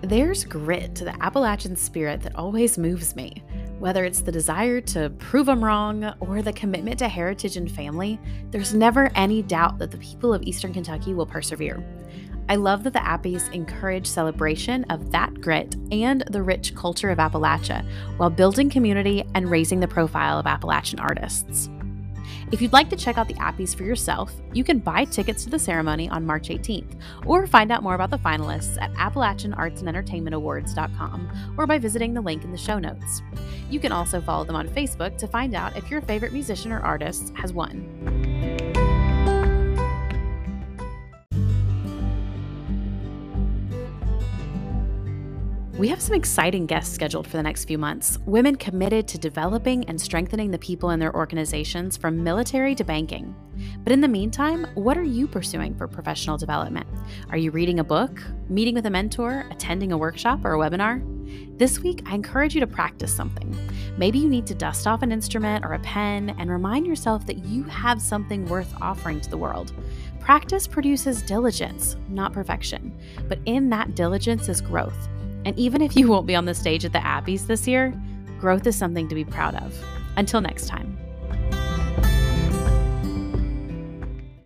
There's 0.00 0.44
grit 0.44 0.94
to 0.96 1.04
the 1.04 1.22
Appalachian 1.22 1.76
spirit 1.76 2.22
that 2.22 2.36
always 2.36 2.76
moves 2.76 3.16
me. 3.16 3.42
Whether 3.84 4.06
it's 4.06 4.22
the 4.22 4.32
desire 4.32 4.80
to 4.80 5.10
prove 5.10 5.44
them 5.44 5.62
wrong 5.62 6.10
or 6.18 6.40
the 6.40 6.54
commitment 6.54 7.00
to 7.00 7.06
heritage 7.06 7.58
and 7.58 7.70
family, 7.70 8.18
there's 8.50 8.72
never 8.72 9.10
any 9.14 9.42
doubt 9.42 9.76
that 9.78 9.90
the 9.90 9.98
people 9.98 10.32
of 10.32 10.42
Eastern 10.44 10.72
Kentucky 10.72 11.12
will 11.12 11.26
persevere. 11.26 11.84
I 12.48 12.56
love 12.56 12.82
that 12.84 12.94
the 12.94 13.06
Appy's 13.06 13.46
encourage 13.48 14.06
celebration 14.06 14.84
of 14.84 15.10
that 15.10 15.38
grit 15.38 15.76
and 15.92 16.24
the 16.30 16.42
rich 16.42 16.74
culture 16.74 17.10
of 17.10 17.18
Appalachia 17.18 17.86
while 18.16 18.30
building 18.30 18.70
community 18.70 19.22
and 19.34 19.50
raising 19.50 19.80
the 19.80 19.86
profile 19.86 20.38
of 20.38 20.46
Appalachian 20.46 20.98
artists. 20.98 21.68
If 22.54 22.62
you'd 22.62 22.72
like 22.72 22.88
to 22.90 22.96
check 22.96 23.18
out 23.18 23.26
the 23.26 23.36
Appy's 23.40 23.74
for 23.74 23.82
yourself, 23.82 24.32
you 24.52 24.62
can 24.62 24.78
buy 24.78 25.06
tickets 25.06 25.42
to 25.42 25.50
the 25.50 25.58
ceremony 25.58 26.08
on 26.08 26.24
March 26.24 26.50
18th, 26.50 26.94
or 27.26 27.48
find 27.48 27.72
out 27.72 27.82
more 27.82 27.96
about 27.96 28.10
the 28.10 28.18
finalists 28.18 28.80
at 28.80 28.94
AppalachianArtsAndEntertainmentAwards.com 28.94 31.54
or 31.58 31.66
by 31.66 31.78
visiting 31.78 32.14
the 32.14 32.20
link 32.20 32.44
in 32.44 32.52
the 32.52 32.56
show 32.56 32.78
notes. 32.78 33.22
You 33.70 33.80
can 33.80 33.90
also 33.90 34.20
follow 34.20 34.44
them 34.44 34.54
on 34.54 34.68
Facebook 34.68 35.18
to 35.18 35.26
find 35.26 35.56
out 35.56 35.76
if 35.76 35.90
your 35.90 36.00
favorite 36.02 36.32
musician 36.32 36.70
or 36.70 36.78
artist 36.78 37.32
has 37.34 37.52
won. 37.52 38.33
We 45.76 45.88
have 45.88 46.00
some 46.00 46.14
exciting 46.14 46.66
guests 46.66 46.94
scheduled 46.94 47.26
for 47.26 47.36
the 47.36 47.42
next 47.42 47.64
few 47.64 47.78
months. 47.78 48.20
Women 48.26 48.54
committed 48.54 49.08
to 49.08 49.18
developing 49.18 49.84
and 49.86 50.00
strengthening 50.00 50.52
the 50.52 50.58
people 50.58 50.90
in 50.90 51.00
their 51.00 51.12
organizations 51.12 51.96
from 51.96 52.22
military 52.22 52.76
to 52.76 52.84
banking. 52.84 53.34
But 53.82 53.92
in 53.92 54.00
the 54.00 54.06
meantime, 54.06 54.68
what 54.74 54.96
are 54.96 55.02
you 55.02 55.26
pursuing 55.26 55.74
for 55.74 55.88
professional 55.88 56.38
development? 56.38 56.86
Are 57.30 57.36
you 57.36 57.50
reading 57.50 57.80
a 57.80 57.84
book, 57.84 58.22
meeting 58.48 58.76
with 58.76 58.86
a 58.86 58.90
mentor, 58.90 59.46
attending 59.50 59.90
a 59.90 59.98
workshop 59.98 60.44
or 60.44 60.54
a 60.54 60.58
webinar? 60.58 61.02
This 61.58 61.80
week, 61.80 62.02
I 62.06 62.14
encourage 62.14 62.54
you 62.54 62.60
to 62.60 62.68
practice 62.68 63.12
something. 63.12 63.52
Maybe 63.98 64.20
you 64.20 64.28
need 64.28 64.46
to 64.46 64.54
dust 64.54 64.86
off 64.86 65.02
an 65.02 65.10
instrument 65.10 65.64
or 65.64 65.72
a 65.72 65.80
pen 65.80 66.36
and 66.38 66.50
remind 66.50 66.86
yourself 66.86 67.26
that 67.26 67.44
you 67.46 67.64
have 67.64 68.00
something 68.00 68.46
worth 68.46 68.72
offering 68.80 69.20
to 69.22 69.30
the 69.30 69.38
world. 69.38 69.72
Practice 70.20 70.68
produces 70.68 71.20
diligence, 71.20 71.96
not 72.08 72.32
perfection. 72.32 72.96
But 73.28 73.40
in 73.46 73.68
that 73.70 73.96
diligence 73.96 74.48
is 74.48 74.60
growth. 74.60 75.08
And 75.44 75.58
even 75.58 75.82
if 75.82 75.96
you 75.96 76.08
won't 76.08 76.26
be 76.26 76.34
on 76.34 76.44
the 76.44 76.54
stage 76.54 76.84
at 76.84 76.92
the 76.92 77.04
Appy's 77.04 77.46
this 77.46 77.66
year, 77.66 77.92
growth 78.40 78.66
is 78.66 78.76
something 78.76 79.08
to 79.08 79.14
be 79.14 79.24
proud 79.24 79.54
of. 79.56 79.74
Until 80.16 80.40
next 80.40 80.66
time. 80.66 80.96